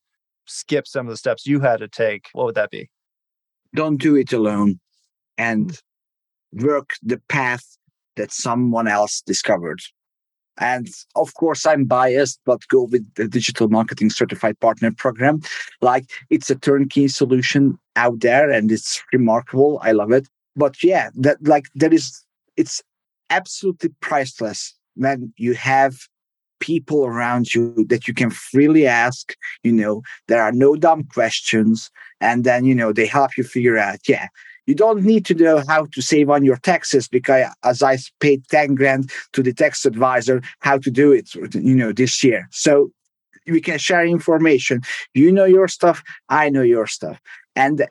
skip 0.47 0.87
some 0.87 1.07
of 1.07 1.11
the 1.11 1.17
steps 1.17 1.47
you 1.47 1.61
had 1.61 1.81
to 1.81 1.89
take, 1.89 2.29
what 2.33 2.47
would 2.47 2.55
that 2.55 2.71
be? 2.71 2.89
Don't 3.75 3.97
do 3.97 4.17
it 4.17 4.33
alone 4.33 4.81
and 5.37 5.81
work 6.53 6.91
the 7.03 7.21
path 7.29 7.77
that 8.17 8.31
someone 8.33 8.87
else 8.87 9.23
discovered 9.23 9.81
and 10.59 10.89
of 11.17 11.35
course, 11.35 11.67
I'm 11.67 11.85
biased, 11.85 12.41
but 12.45 12.67
go 12.69 12.85
with 12.85 13.13
the 13.15 13.27
digital 13.27 13.69
marketing 13.69 14.11
certified 14.11 14.59
partner 14.61 14.93
program. 14.93 15.41
Like 15.81 16.11
it's 16.31 16.51
a 16.51 16.55
turnkey 16.55 17.09
solution 17.09 17.79
out 17.97 18.21
there 18.21 18.51
and 18.51 18.71
it's 18.71 19.03
remarkable. 19.13 19.81
I 19.83 19.93
love 19.93 20.13
it. 20.13 20.29
But 20.57 20.83
yeah, 20.83 21.11
that 21.17 21.39
like 21.43 21.67
there 21.75 21.93
is, 21.93 22.25
it's 22.57 22.83
absolutely 23.31 23.91
priceless 24.01 24.75
when 24.95 25.33
you 25.37 25.55
have 25.55 25.97
people 26.61 27.05
around 27.05 27.53
you 27.53 27.85
that 27.89 28.07
you 28.07 28.15
can 28.15 28.31
freely 28.31 28.87
ask. 28.87 29.35
You 29.65 29.73
know, 29.73 30.03
there 30.29 30.43
are 30.43 30.53
no 30.53 30.77
dumb 30.77 31.05
questions. 31.05 31.91
And 32.21 32.45
then, 32.45 32.65
you 32.65 32.75
know, 32.75 32.93
they 32.93 33.07
help 33.07 33.37
you 33.37 33.45
figure 33.45 33.77
out, 33.77 33.99
yeah, 34.09 34.29
you 34.67 34.75
don't 34.75 35.03
need 35.03 35.25
to 35.27 35.35
know 35.35 35.63
how 35.69 35.87
to 35.87 36.01
save 36.01 36.31
on 36.31 36.45
your 36.45 36.57
taxes 36.57 37.09
because 37.09 37.47
as 37.63 37.83
I 37.83 37.99
paid 38.21 38.47
10 38.49 38.75
grand 38.75 39.11
to 39.33 39.43
the 39.43 39.53
tax 39.53 39.85
advisor 39.85 40.43
how 40.61 40.79
to 40.79 40.91
do 40.91 41.13
it, 41.13 41.35
you 41.35 41.75
know, 41.75 41.93
this 41.93 42.25
year. 42.25 42.49
So 42.51 42.91
we 43.47 43.61
can 43.61 43.79
share 43.79 44.07
information. 44.07 44.81
You 45.13 45.31
know 45.31 45.45
your 45.45 45.69
stuff, 45.69 46.03
I 46.29 46.49
know 46.49 46.63
your 46.63 46.87
stuff. 46.87 47.21
And 47.57 47.87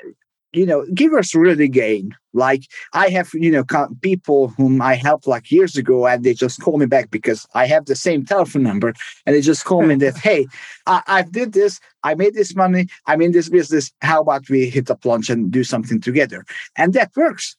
you 0.53 0.65
know, 0.65 0.85
givers 0.93 1.33
really 1.33 1.67
gain. 1.67 2.15
Like 2.33 2.63
I 2.93 3.09
have, 3.09 3.29
you 3.33 3.51
know, 3.51 3.63
people 4.01 4.49
whom 4.49 4.81
I 4.81 4.95
helped 4.95 5.27
like 5.27 5.51
years 5.51 5.75
ago, 5.75 6.07
and 6.07 6.23
they 6.23 6.33
just 6.33 6.61
call 6.61 6.77
me 6.77 6.85
back 6.85 7.11
because 7.11 7.45
I 7.53 7.65
have 7.67 7.85
the 7.85 7.95
same 7.95 8.25
telephone 8.25 8.63
number, 8.63 8.93
and 9.25 9.35
they 9.35 9.41
just 9.41 9.65
call 9.65 9.81
me 9.81 9.95
that, 9.95 10.17
hey, 10.23 10.47
I, 10.85 11.01
I 11.07 11.21
did 11.23 11.53
this, 11.53 11.79
I 12.03 12.15
made 12.15 12.35
this 12.35 12.55
money, 12.55 12.87
I'm 13.07 13.21
in 13.21 13.31
this 13.31 13.49
business. 13.49 13.91
How 14.01 14.21
about 14.21 14.49
we 14.49 14.69
hit 14.69 14.89
up 14.89 15.03
lunch 15.05 15.29
and 15.29 15.51
do 15.51 15.63
something 15.63 15.99
together? 15.99 16.45
And 16.77 16.93
that 16.93 17.11
works. 17.15 17.57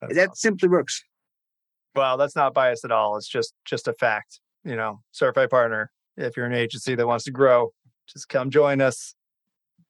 That's 0.00 0.14
that 0.14 0.30
awesome. 0.30 0.36
simply 0.36 0.68
works. 0.68 1.02
Well, 1.94 2.16
that's 2.16 2.36
not 2.36 2.54
biased 2.54 2.84
at 2.84 2.92
all. 2.92 3.16
It's 3.16 3.28
just 3.28 3.54
just 3.64 3.88
a 3.88 3.92
fact. 3.92 4.40
You 4.64 4.76
know, 4.76 5.00
certified 5.12 5.50
partner. 5.50 5.90
If 6.16 6.36
you're 6.36 6.46
an 6.46 6.54
agency 6.54 6.94
that 6.94 7.06
wants 7.06 7.24
to 7.24 7.30
grow, 7.30 7.72
just 8.08 8.28
come 8.28 8.50
join 8.50 8.80
us, 8.80 9.14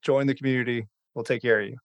join 0.01 0.27
the 0.27 0.35
community. 0.35 0.87
We'll 1.13 1.23
take 1.23 1.41
care 1.41 1.61
of 1.61 1.67
you. 1.67 1.77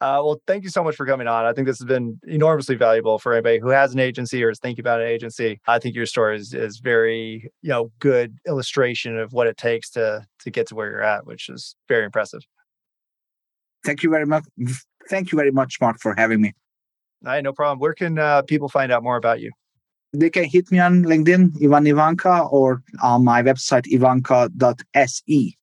Uh, 0.00 0.22
well, 0.24 0.40
thank 0.46 0.62
you 0.62 0.70
so 0.70 0.84
much 0.84 0.94
for 0.94 1.04
coming 1.04 1.26
on. 1.26 1.44
I 1.44 1.52
think 1.52 1.66
this 1.66 1.78
has 1.78 1.86
been 1.86 2.20
enormously 2.28 2.76
valuable 2.76 3.18
for 3.18 3.32
anybody 3.32 3.58
who 3.58 3.70
has 3.70 3.92
an 3.92 3.98
agency 3.98 4.44
or 4.44 4.50
is 4.50 4.60
thinking 4.60 4.80
about 4.80 5.00
an 5.00 5.08
agency. 5.08 5.60
I 5.66 5.80
think 5.80 5.96
your 5.96 6.06
story 6.06 6.36
is, 6.36 6.54
is 6.54 6.78
very, 6.78 7.50
you 7.62 7.68
know, 7.70 7.90
good 7.98 8.38
illustration 8.46 9.18
of 9.18 9.32
what 9.32 9.48
it 9.48 9.56
takes 9.56 9.90
to 9.90 10.24
to 10.40 10.50
get 10.50 10.68
to 10.68 10.76
where 10.76 10.88
you're 10.88 11.02
at, 11.02 11.26
which 11.26 11.48
is 11.48 11.74
very 11.88 12.04
impressive. 12.04 12.42
Thank 13.84 14.04
you 14.04 14.10
very 14.10 14.26
much. 14.26 14.44
Thank 15.10 15.32
you 15.32 15.36
very 15.36 15.50
much, 15.50 15.80
Mark, 15.80 15.98
for 16.00 16.14
having 16.16 16.42
me. 16.42 16.54
All 17.26 17.32
right, 17.32 17.42
no 17.42 17.52
problem. 17.52 17.80
Where 17.80 17.94
can 17.94 18.18
uh, 18.18 18.42
people 18.42 18.68
find 18.68 18.92
out 18.92 19.02
more 19.02 19.16
about 19.16 19.40
you? 19.40 19.50
They 20.12 20.30
can 20.30 20.44
hit 20.44 20.70
me 20.70 20.78
on 20.78 21.02
LinkedIn, 21.02 21.62
Ivan 21.62 21.86
Ivanka, 21.86 22.44
or 22.50 22.82
on 23.02 23.24
my 23.24 23.42
website, 23.42 23.86
ivanka.se. 23.88 25.57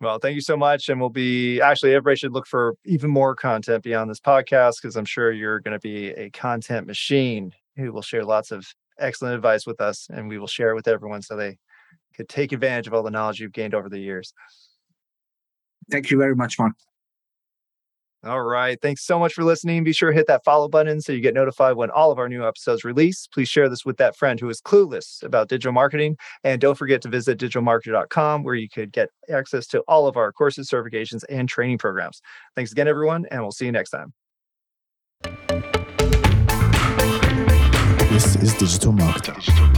Well, 0.00 0.18
thank 0.20 0.36
you 0.36 0.40
so 0.40 0.56
much. 0.56 0.88
And 0.88 1.00
we'll 1.00 1.10
be 1.10 1.60
actually, 1.60 1.92
everybody 1.92 2.16
should 2.16 2.32
look 2.32 2.46
for 2.46 2.74
even 2.84 3.10
more 3.10 3.34
content 3.34 3.82
beyond 3.82 4.08
this 4.08 4.20
podcast 4.20 4.76
because 4.80 4.96
I'm 4.96 5.04
sure 5.04 5.32
you're 5.32 5.60
going 5.60 5.72
to 5.72 5.80
be 5.80 6.10
a 6.10 6.30
content 6.30 6.86
machine 6.86 7.52
who 7.76 7.92
will 7.92 8.02
share 8.02 8.24
lots 8.24 8.52
of 8.52 8.66
excellent 9.00 9.34
advice 9.34 9.66
with 9.66 9.80
us 9.80 10.08
and 10.12 10.28
we 10.28 10.38
will 10.38 10.46
share 10.46 10.70
it 10.70 10.74
with 10.74 10.88
everyone 10.88 11.22
so 11.22 11.36
they 11.36 11.58
could 12.14 12.28
take 12.28 12.52
advantage 12.52 12.86
of 12.86 12.94
all 12.94 13.02
the 13.02 13.10
knowledge 13.10 13.40
you've 13.40 13.52
gained 13.52 13.74
over 13.74 13.88
the 13.88 13.98
years. 13.98 14.32
Thank 15.90 16.10
you 16.10 16.18
very 16.18 16.36
much, 16.36 16.58
Mark. 16.58 16.74
All 18.24 18.42
right. 18.42 18.80
Thanks 18.82 19.06
so 19.06 19.18
much 19.18 19.34
for 19.34 19.44
listening. 19.44 19.84
Be 19.84 19.92
sure 19.92 20.10
to 20.10 20.16
hit 20.16 20.26
that 20.26 20.44
follow 20.44 20.68
button 20.68 21.00
so 21.00 21.12
you 21.12 21.20
get 21.20 21.34
notified 21.34 21.76
when 21.76 21.90
all 21.90 22.10
of 22.10 22.18
our 22.18 22.28
new 22.28 22.46
episodes 22.46 22.82
release. 22.82 23.28
Please 23.28 23.48
share 23.48 23.68
this 23.68 23.84
with 23.84 23.96
that 23.98 24.16
friend 24.16 24.40
who 24.40 24.48
is 24.48 24.60
clueless 24.60 25.22
about 25.22 25.48
digital 25.48 25.72
marketing. 25.72 26.16
And 26.42 26.60
don't 26.60 26.76
forget 26.76 27.00
to 27.02 27.08
visit 27.08 27.38
digitalmarketer.com 27.38 28.42
where 28.42 28.56
you 28.56 28.68
could 28.68 28.90
get 28.90 29.10
access 29.32 29.68
to 29.68 29.82
all 29.86 30.08
of 30.08 30.16
our 30.16 30.32
courses, 30.32 30.68
certifications, 30.68 31.22
and 31.28 31.48
training 31.48 31.78
programs. 31.78 32.20
Thanks 32.56 32.72
again, 32.72 32.88
everyone, 32.88 33.24
and 33.30 33.40
we'll 33.40 33.52
see 33.52 33.66
you 33.66 33.72
next 33.72 33.90
time. 33.90 34.12
This 38.10 38.34
is 38.36 38.52
Digital 38.54 38.92
Marketer. 38.92 39.77